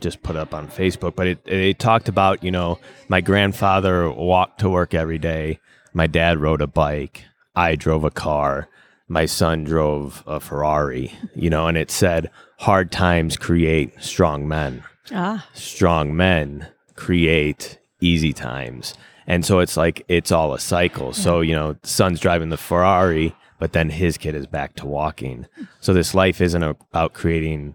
just 0.00 0.22
put 0.22 0.36
up 0.36 0.52
on 0.52 0.68
Facebook. 0.68 1.16
But 1.16 1.26
it, 1.28 1.38
it 1.46 1.78
talked 1.78 2.08
about, 2.08 2.42
you 2.44 2.50
know, 2.50 2.78
my 3.08 3.20
grandfather 3.20 4.10
walked 4.10 4.60
to 4.60 4.68
work 4.68 4.94
every 4.94 5.18
day. 5.18 5.58
My 5.94 6.06
dad 6.06 6.38
rode 6.38 6.60
a 6.60 6.66
bike. 6.66 7.24
I 7.54 7.76
drove 7.76 8.04
a 8.04 8.10
car. 8.10 8.68
My 9.08 9.26
son 9.26 9.62
drove 9.64 10.24
a 10.26 10.40
Ferrari, 10.40 11.12
you 11.34 11.48
know, 11.48 11.68
and 11.68 11.78
it 11.78 11.92
said, 11.92 12.28
hard 12.58 12.90
times 12.90 13.36
create 13.36 13.94
strong 14.02 14.48
men. 14.48 14.82
ah 15.12 15.46
Strong 15.54 16.16
men 16.16 16.66
create 16.96 17.78
easy 18.00 18.32
times. 18.32 18.94
And 19.28 19.44
so 19.44 19.60
it's 19.60 19.76
like, 19.76 20.04
it's 20.08 20.32
all 20.32 20.54
a 20.54 20.58
cycle. 20.58 21.12
So, 21.12 21.40
you 21.40 21.54
know, 21.54 21.76
son's 21.84 22.18
driving 22.18 22.48
the 22.48 22.56
Ferrari, 22.56 23.32
but 23.58 23.72
then 23.72 23.90
his 23.90 24.18
kid 24.18 24.34
is 24.34 24.46
back 24.46 24.74
to 24.76 24.86
walking. 24.86 25.46
So 25.80 25.92
this 25.92 26.14
life 26.14 26.40
isn't 26.40 26.62
about 26.62 27.12
creating 27.14 27.74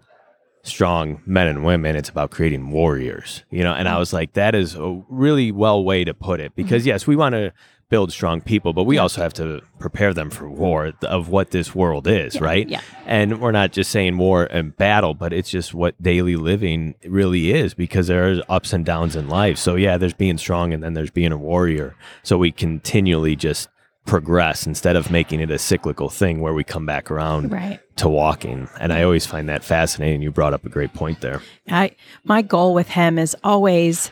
strong 0.62 1.20
men 1.26 1.48
and 1.48 1.64
women. 1.64 1.96
It's 1.96 2.08
about 2.08 2.30
creating 2.30 2.70
warriors, 2.70 3.44
you 3.50 3.64
know? 3.64 3.74
And 3.74 3.88
I 3.88 3.98
was 3.98 4.12
like, 4.12 4.34
that 4.34 4.54
is 4.54 4.74
a 4.76 5.02
really 5.08 5.50
well 5.50 5.84
way 5.84 6.04
to 6.04 6.14
put 6.14 6.40
it 6.40 6.54
because 6.54 6.86
yes, 6.86 7.06
we 7.06 7.16
want 7.16 7.34
to 7.34 7.52
build 7.92 8.10
strong 8.10 8.40
people, 8.40 8.72
but 8.72 8.84
we 8.84 8.96
also 8.96 9.20
have 9.20 9.34
to 9.34 9.60
prepare 9.78 10.14
them 10.14 10.30
for 10.30 10.48
war 10.48 10.92
of 11.02 11.28
what 11.28 11.50
this 11.50 11.74
world 11.74 12.06
is, 12.06 12.40
right? 12.40 12.66
yeah. 12.66 12.80
And 13.04 13.38
we're 13.38 13.52
not 13.52 13.72
just 13.72 13.90
saying 13.90 14.16
war 14.16 14.44
and 14.44 14.74
battle, 14.74 15.12
but 15.12 15.34
it's 15.34 15.50
just 15.50 15.74
what 15.74 16.00
daily 16.02 16.36
living 16.36 16.94
really 17.04 17.52
is 17.52 17.74
because 17.74 18.06
there's 18.06 18.40
ups 18.48 18.72
and 18.72 18.86
downs 18.86 19.14
in 19.14 19.28
life. 19.28 19.58
So 19.58 19.74
yeah, 19.74 19.98
there's 19.98 20.14
being 20.14 20.38
strong 20.38 20.72
and 20.72 20.82
then 20.82 20.94
there's 20.94 21.10
being 21.10 21.32
a 21.32 21.36
warrior. 21.36 21.94
So 22.22 22.38
we 22.38 22.50
continually 22.50 23.36
just 23.36 23.68
progress 24.04 24.66
instead 24.66 24.96
of 24.96 25.10
making 25.10 25.40
it 25.40 25.50
a 25.50 25.58
cyclical 25.58 26.08
thing 26.08 26.40
where 26.40 26.52
we 26.52 26.64
come 26.64 26.84
back 26.84 27.10
around 27.10 27.52
right. 27.52 27.80
to 27.96 28.08
walking. 28.08 28.68
And 28.80 28.92
I 28.92 29.02
always 29.02 29.26
find 29.26 29.48
that 29.48 29.62
fascinating. 29.62 30.22
You 30.22 30.30
brought 30.30 30.54
up 30.54 30.64
a 30.64 30.68
great 30.68 30.92
point 30.92 31.20
there. 31.20 31.40
I 31.68 31.94
my 32.24 32.42
goal 32.42 32.74
with 32.74 32.88
him 32.88 33.18
is 33.18 33.36
always 33.44 34.10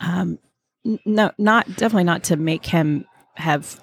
um 0.00 0.38
no 1.04 1.30
not 1.38 1.66
definitely 1.68 2.04
not 2.04 2.24
to 2.24 2.36
make 2.36 2.66
him 2.66 3.06
have 3.34 3.80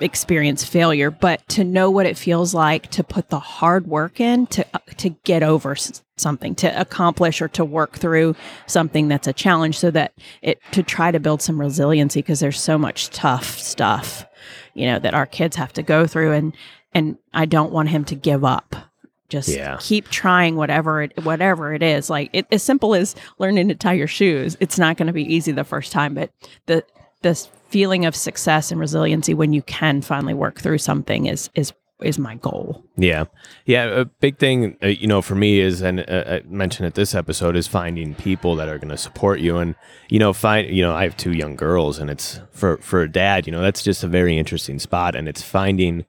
experience 0.00 0.64
failure 0.64 1.10
but 1.12 1.46
to 1.48 1.62
know 1.62 1.88
what 1.88 2.06
it 2.06 2.18
feels 2.18 2.52
like 2.52 2.90
to 2.90 3.04
put 3.04 3.28
the 3.28 3.38
hard 3.38 3.86
work 3.86 4.18
in 4.18 4.46
to 4.48 4.66
uh, 4.74 4.78
to 4.96 5.10
get 5.22 5.44
over 5.44 5.72
s- 5.72 6.02
something 6.16 6.56
to 6.56 6.80
accomplish 6.80 7.40
or 7.40 7.46
to 7.46 7.64
work 7.64 7.92
through 7.92 8.34
something 8.66 9.06
that's 9.06 9.28
a 9.28 9.32
challenge 9.32 9.78
so 9.78 9.90
that 9.92 10.12
it 10.40 10.60
to 10.72 10.82
try 10.82 11.12
to 11.12 11.20
build 11.20 11.40
some 11.40 11.60
resiliency 11.60 12.20
because 12.20 12.40
there's 12.40 12.60
so 12.60 12.76
much 12.76 13.10
tough 13.10 13.58
stuff 13.58 14.24
you 14.74 14.86
know 14.86 14.98
that 14.98 15.14
our 15.14 15.26
kids 15.26 15.56
have 15.56 15.72
to 15.74 15.82
go 15.82 16.06
through 16.06 16.32
and 16.32 16.56
and 16.94 17.16
I 17.32 17.46
don't 17.46 17.72
want 17.72 17.88
him 17.88 18.04
to 18.06 18.14
give 18.14 18.44
up 18.44 18.76
just 19.28 19.48
Yeah. 19.48 19.78
keep 19.80 20.08
trying 20.10 20.56
whatever 20.56 21.02
it 21.02 21.12
whatever 21.24 21.72
it 21.74 21.82
is 21.82 22.10
like 22.10 22.30
it, 22.32 22.46
as 22.52 22.62
simple 22.62 22.94
as 22.94 23.14
learning 23.38 23.68
to 23.68 23.74
tie 23.74 23.94
your 23.94 24.06
shoes 24.06 24.56
it's 24.60 24.78
not 24.78 24.96
going 24.96 25.06
to 25.06 25.12
be 25.12 25.34
easy 25.34 25.52
the 25.52 25.64
first 25.64 25.90
time 25.92 26.14
but 26.14 26.30
the 26.66 26.84
this 27.22 27.48
feeling 27.68 28.04
of 28.04 28.14
success 28.14 28.70
and 28.70 28.78
resiliency 28.78 29.32
when 29.32 29.52
you 29.54 29.62
can 29.62 30.02
finally 30.02 30.34
work 30.34 30.60
through 30.60 30.78
something 30.78 31.26
is 31.26 31.48
is 31.54 31.72
is 32.02 32.18
my 32.18 32.34
goal 32.36 32.84
Yeah. 32.96 33.24
Yeah. 33.64 33.84
A 33.84 34.04
big 34.04 34.38
thing, 34.38 34.76
uh, 34.82 34.88
you 34.88 35.06
know, 35.06 35.22
for 35.22 35.34
me 35.34 35.60
is, 35.60 35.80
and 35.80 36.00
uh, 36.00 36.24
I 36.26 36.42
mentioned 36.46 36.86
it 36.86 36.94
this 36.94 37.14
episode, 37.14 37.56
is 37.56 37.66
finding 37.66 38.14
people 38.14 38.56
that 38.56 38.68
are 38.68 38.78
going 38.78 38.90
to 38.90 38.98
support 38.98 39.40
you. 39.40 39.58
And, 39.58 39.74
you 40.08 40.18
know, 40.18 40.32
find, 40.32 40.74
you 40.74 40.82
know, 40.82 40.94
I 40.94 41.04
have 41.04 41.16
two 41.16 41.32
young 41.32 41.56
girls 41.56 41.98
and 41.98 42.10
it's 42.10 42.40
for, 42.50 42.76
for 42.78 43.02
a 43.02 43.10
dad, 43.10 43.46
you 43.46 43.52
know, 43.52 43.62
that's 43.62 43.82
just 43.82 44.04
a 44.04 44.08
very 44.08 44.36
interesting 44.38 44.78
spot. 44.78 45.14
And 45.14 45.28
it's 45.28 45.42
finding 45.42 46.04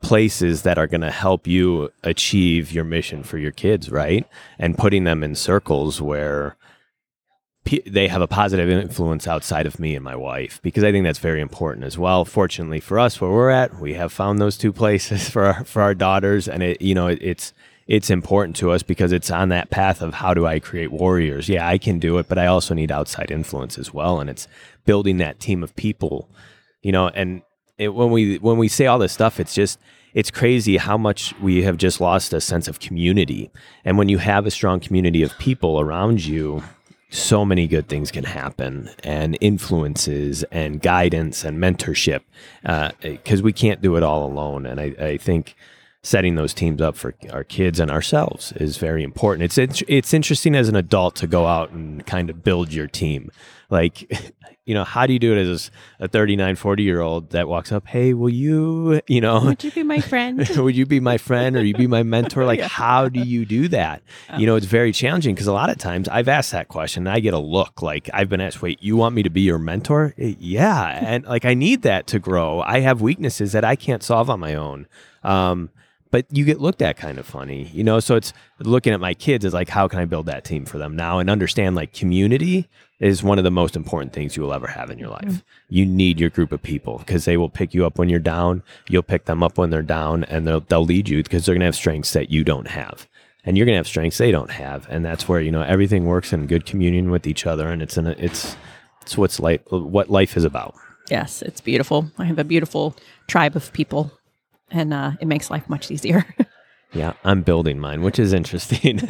places 0.00 0.62
that 0.62 0.78
are 0.78 0.86
going 0.86 1.00
to 1.00 1.10
help 1.10 1.46
you 1.46 1.90
achieve 2.02 2.72
your 2.72 2.84
mission 2.84 3.22
for 3.22 3.38
your 3.38 3.52
kids, 3.52 3.90
right? 3.90 4.26
And 4.58 4.76
putting 4.76 5.04
them 5.04 5.22
in 5.24 5.34
circles 5.34 6.00
where 6.00 6.56
they 7.86 8.08
have 8.08 8.20
a 8.20 8.26
positive 8.26 8.68
influence 8.68 9.26
outside 9.26 9.66
of 9.66 9.80
me 9.80 9.94
and 9.94 10.04
my 10.04 10.14
wife 10.14 10.60
because 10.62 10.84
I 10.84 10.92
think 10.92 11.04
that's 11.04 11.18
very 11.18 11.40
important 11.40 11.84
as 11.86 11.96
well. 11.96 12.24
Fortunately 12.24 12.80
for 12.80 12.98
us, 12.98 13.20
where 13.20 13.30
we're 13.30 13.50
at, 13.50 13.80
we 13.80 13.94
have 13.94 14.12
found 14.12 14.38
those 14.38 14.58
two 14.58 14.72
places 14.72 15.28
for 15.30 15.44
our, 15.46 15.64
for 15.64 15.82
our 15.82 15.94
daughters, 15.94 16.46
and 16.48 16.62
it 16.62 16.82
you 16.82 16.94
know 16.94 17.08
it, 17.08 17.18
it's 17.22 17.52
it's 17.86 18.10
important 18.10 18.56
to 18.56 18.70
us 18.70 18.82
because 18.82 19.12
it's 19.12 19.30
on 19.30 19.50
that 19.50 19.70
path 19.70 20.00
of 20.02 20.14
how 20.14 20.32
do 20.34 20.46
I 20.46 20.58
create 20.58 20.90
warriors. 20.90 21.48
Yeah, 21.48 21.68
I 21.68 21.78
can 21.78 21.98
do 21.98 22.18
it, 22.18 22.28
but 22.28 22.38
I 22.38 22.46
also 22.46 22.74
need 22.74 22.90
outside 22.90 23.30
influence 23.30 23.78
as 23.78 23.92
well, 23.92 24.20
and 24.20 24.28
it's 24.30 24.48
building 24.84 25.18
that 25.18 25.40
team 25.40 25.62
of 25.62 25.74
people, 25.76 26.28
you 26.82 26.92
know. 26.92 27.08
And 27.08 27.42
it, 27.78 27.88
when 27.88 28.10
we 28.10 28.36
when 28.38 28.58
we 28.58 28.68
say 28.68 28.86
all 28.86 28.98
this 28.98 29.12
stuff, 29.12 29.40
it's 29.40 29.54
just 29.54 29.78
it's 30.14 30.30
crazy 30.30 30.76
how 30.76 30.96
much 30.96 31.34
we 31.40 31.62
have 31.64 31.76
just 31.76 32.00
lost 32.00 32.32
a 32.32 32.40
sense 32.40 32.68
of 32.68 32.78
community. 32.78 33.50
And 33.84 33.98
when 33.98 34.08
you 34.08 34.18
have 34.18 34.46
a 34.46 34.50
strong 34.50 34.80
community 34.80 35.22
of 35.22 35.36
people 35.38 35.80
around 35.80 36.24
you, 36.24 36.62
so 37.14 37.44
many 37.44 37.66
good 37.68 37.88
things 37.88 38.10
can 38.10 38.24
happen 38.24 38.90
and 39.04 39.38
influences 39.40 40.42
and 40.50 40.82
guidance 40.82 41.44
and 41.44 41.58
mentorship 41.58 42.22
because 43.00 43.40
uh, 43.40 43.44
we 43.44 43.52
can't 43.52 43.80
do 43.80 43.96
it 43.96 44.02
all 44.02 44.26
alone. 44.26 44.66
And 44.66 44.80
I, 44.80 44.84
I, 44.98 45.16
think 45.16 45.54
setting 46.02 46.34
those 46.34 46.52
teams 46.52 46.82
up 46.82 46.96
for 46.96 47.14
our 47.30 47.44
kids 47.44 47.78
and 47.78 47.90
ourselves 47.90 48.52
is 48.52 48.78
very 48.78 49.02
important. 49.02 49.56
It's 49.56 49.82
it's 49.86 50.12
interesting 50.12 50.56
as 50.56 50.68
an 50.68 50.76
adult 50.76 51.14
to 51.16 51.26
go 51.26 51.46
out 51.46 51.70
and 51.70 52.04
kind 52.04 52.30
of 52.30 52.42
build 52.42 52.72
your 52.72 52.88
team 52.88 53.30
like 53.74 54.08
you 54.64 54.72
know 54.72 54.84
how 54.84 55.04
do 55.06 55.12
you 55.12 55.18
do 55.18 55.36
it 55.36 55.46
as 55.46 55.70
a 55.98 56.08
39 56.08 56.54
40 56.56 56.82
year 56.82 57.00
old 57.00 57.30
that 57.30 57.48
walks 57.48 57.72
up 57.72 57.86
hey 57.88 58.14
will 58.14 58.30
you 58.30 59.00
you 59.08 59.20
know 59.20 59.44
would 59.44 59.64
you 59.64 59.72
be 59.72 59.82
my 59.82 60.00
friend? 60.00 60.48
would 60.56 60.76
you 60.76 60.86
be 60.86 61.00
my 61.00 61.18
friend 61.18 61.56
or 61.56 61.62
you 61.62 61.74
be 61.74 61.86
my 61.86 62.02
mentor? 62.02 62.44
Like 62.54 62.58
yeah. 62.60 62.68
how 62.68 63.08
do 63.08 63.20
you 63.20 63.44
do 63.44 63.68
that? 63.68 64.02
Oh. 64.30 64.38
you 64.38 64.46
know 64.46 64.54
it's 64.54 64.66
very 64.66 64.92
challenging 64.92 65.34
because 65.34 65.46
a 65.46 65.52
lot 65.52 65.70
of 65.70 65.78
times 65.78 66.08
i've 66.08 66.28
asked 66.28 66.52
that 66.52 66.68
question 66.68 67.06
and 67.06 67.16
i 67.16 67.20
get 67.20 67.34
a 67.34 67.38
look 67.38 67.82
like 67.82 68.08
i've 68.12 68.28
been 68.28 68.40
asked 68.40 68.62
wait 68.62 68.82
you 68.82 68.96
want 68.96 69.14
me 69.14 69.22
to 69.22 69.30
be 69.30 69.40
your 69.40 69.58
mentor? 69.58 70.14
Eh, 70.18 70.34
yeah 70.38 71.00
and 71.02 71.24
like 71.24 71.44
i 71.44 71.54
need 71.54 71.82
that 71.82 72.06
to 72.08 72.18
grow. 72.18 72.60
I 72.60 72.80
have 72.80 73.00
weaknesses 73.00 73.52
that 73.52 73.64
i 73.64 73.76
can't 73.76 74.02
solve 74.02 74.30
on 74.30 74.40
my 74.40 74.54
own. 74.54 74.86
Um, 75.22 75.70
but 76.14 76.26
you 76.30 76.44
get 76.44 76.60
looked 76.60 76.80
at 76.80 76.96
kind 76.96 77.18
of 77.18 77.26
funny, 77.26 77.64
you 77.72 77.82
know. 77.82 77.98
So 77.98 78.14
it's 78.14 78.32
looking 78.60 78.92
at 78.92 79.00
my 79.00 79.14
kids 79.14 79.44
is 79.44 79.52
like, 79.52 79.68
how 79.68 79.88
can 79.88 79.98
I 79.98 80.04
build 80.04 80.26
that 80.26 80.44
team 80.44 80.64
for 80.64 80.78
them 80.78 80.94
now 80.94 81.18
and 81.18 81.28
understand 81.28 81.74
like 81.74 81.92
community 81.92 82.68
is 83.00 83.24
one 83.24 83.36
of 83.36 83.42
the 83.42 83.50
most 83.50 83.74
important 83.74 84.12
things 84.12 84.36
you 84.36 84.44
will 84.44 84.52
ever 84.52 84.68
have 84.68 84.90
in 84.90 84.98
your 85.00 85.08
life. 85.08 85.24
Mm-hmm. 85.24 85.38
You 85.70 85.86
need 85.86 86.20
your 86.20 86.30
group 86.30 86.52
of 86.52 86.62
people 86.62 86.98
because 86.98 87.24
they 87.24 87.36
will 87.36 87.48
pick 87.48 87.74
you 87.74 87.84
up 87.84 87.98
when 87.98 88.08
you're 88.08 88.20
down. 88.20 88.62
You'll 88.88 89.02
pick 89.02 89.24
them 89.24 89.42
up 89.42 89.58
when 89.58 89.70
they're 89.70 89.82
down, 89.82 90.22
and 90.22 90.46
they'll 90.46 90.60
they'll 90.60 90.84
lead 90.84 91.08
you 91.08 91.20
because 91.20 91.46
they're 91.46 91.56
gonna 91.56 91.64
have 91.64 91.74
strengths 91.74 92.12
that 92.12 92.30
you 92.30 92.44
don't 92.44 92.68
have, 92.68 93.08
and 93.44 93.58
you're 93.58 93.66
gonna 93.66 93.78
have 93.78 93.88
strengths 93.88 94.18
they 94.18 94.30
don't 94.30 94.52
have, 94.52 94.86
and 94.88 95.04
that's 95.04 95.28
where 95.28 95.40
you 95.40 95.50
know 95.50 95.62
everything 95.62 96.04
works 96.04 96.32
in 96.32 96.46
good 96.46 96.64
communion 96.64 97.10
with 97.10 97.26
each 97.26 97.44
other, 97.44 97.66
and 97.66 97.82
it's 97.82 97.98
in 97.98 98.06
a, 98.06 98.12
it's 98.12 98.56
it's 99.02 99.18
what's 99.18 99.40
life 99.40 99.62
what 99.68 100.10
life 100.10 100.36
is 100.36 100.44
about. 100.44 100.76
Yes, 101.10 101.42
it's 101.42 101.60
beautiful. 101.60 102.12
I 102.18 102.24
have 102.26 102.38
a 102.38 102.44
beautiful 102.44 102.94
tribe 103.26 103.56
of 103.56 103.72
people 103.72 104.12
and 104.74 104.92
uh, 104.92 105.12
it 105.20 105.26
makes 105.26 105.50
life 105.50 105.68
much 105.68 105.90
easier. 105.90 106.26
yeah, 106.92 107.14
I'm 107.24 107.42
building 107.42 107.78
mine, 107.78 108.02
which 108.02 108.18
is 108.18 108.32
interesting. 108.32 109.00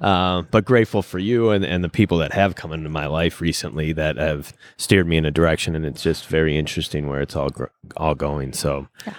uh, 0.00 0.42
but 0.50 0.64
grateful 0.64 1.02
for 1.02 1.18
you 1.18 1.50
and, 1.50 1.64
and 1.64 1.82
the 1.82 1.88
people 1.88 2.18
that 2.18 2.32
have 2.32 2.56
come 2.56 2.72
into 2.72 2.88
my 2.88 3.06
life 3.06 3.40
recently 3.40 3.92
that 3.92 4.16
have 4.16 4.52
steered 4.76 5.06
me 5.06 5.16
in 5.16 5.24
a 5.24 5.30
direction, 5.30 5.74
and 5.74 5.86
it's 5.86 6.02
just 6.02 6.26
very 6.26 6.58
interesting 6.58 7.08
where 7.08 7.20
it's 7.20 7.36
all 7.36 7.48
gr- 7.48 7.66
all 7.96 8.14
going. 8.14 8.52
So, 8.52 8.88
yeah. 9.06 9.14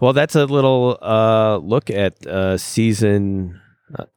well, 0.00 0.12
that's 0.12 0.34
a 0.34 0.44
little 0.44 0.98
uh, 1.00 1.58
look 1.58 1.88
at 1.88 2.26
uh, 2.26 2.58
season 2.58 3.60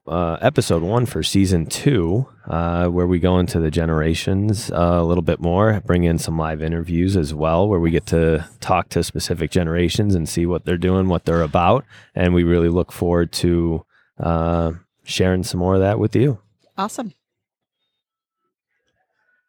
uh, 0.08 0.38
episode 0.42 0.84
one 0.84 1.06
for 1.06 1.24
season 1.24 1.66
two, 1.66 2.28
uh, 2.48 2.88
where 2.88 3.08
we 3.08 3.20
go 3.20 3.40
into 3.40 3.60
the 3.60 3.72
generations 3.72 4.72
uh, 4.72 4.98
a 5.00 5.04
little 5.04 5.22
bit 5.24 5.40
more, 5.40 5.82
bring 5.86 6.04
in 6.04 6.18
some 6.18 6.38
live 6.38 6.62
interviews 6.62 7.16
as 7.16 7.34
well, 7.34 7.68
where 7.68 7.80
we 7.80 7.92
get 7.92 8.06
to 8.08 8.48
talk 8.60 8.90
to 8.90 9.04
specific 9.04 9.52
generations 9.52 10.16
and 10.16 10.30
see 10.30 10.46
what 10.46 10.66
they're 10.66 10.78
doing, 10.78 11.08
what 11.08 11.26
they're 11.26 11.42
about. 11.42 11.86
And 12.14 12.34
we 12.34 12.44
really 12.44 12.70
look 12.70 12.92
forward 12.92 13.32
to 13.34 13.86
uh, 14.20 14.74
sharing 15.04 15.44
some 15.44 15.60
more 15.60 15.76
of 15.76 15.82
that 15.82 16.00
with 16.00 16.16
you. 16.16 16.40
Awesome. 16.78 17.14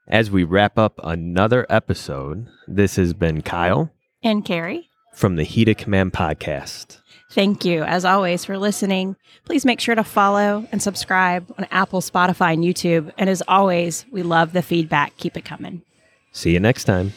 As 0.06 0.30
we 0.30 0.44
wrap 0.44 0.78
up 0.78 1.00
another 1.02 1.66
episode, 1.70 2.48
this 2.68 2.96
has 2.96 3.14
been 3.14 3.40
Kyle 3.42 3.90
and 4.22 4.44
Carrie 4.44 4.90
from 5.14 5.36
the 5.36 5.44
Heat 5.44 5.68
of 5.68 5.76
Command 5.76 6.12
podcast. 6.12 7.00
Thank 7.34 7.64
you, 7.64 7.82
as 7.82 8.04
always, 8.04 8.44
for 8.44 8.56
listening. 8.58 9.16
Please 9.44 9.64
make 9.64 9.80
sure 9.80 9.96
to 9.96 10.04
follow 10.04 10.68
and 10.70 10.80
subscribe 10.80 11.52
on 11.58 11.66
Apple, 11.72 12.00
Spotify, 12.00 12.52
and 12.52 12.62
YouTube. 12.62 13.12
And 13.18 13.28
as 13.28 13.42
always, 13.48 14.06
we 14.12 14.22
love 14.22 14.52
the 14.52 14.62
feedback. 14.62 15.16
Keep 15.16 15.36
it 15.36 15.44
coming. 15.44 15.82
See 16.30 16.52
you 16.52 16.60
next 16.60 16.84
time. 16.84 17.12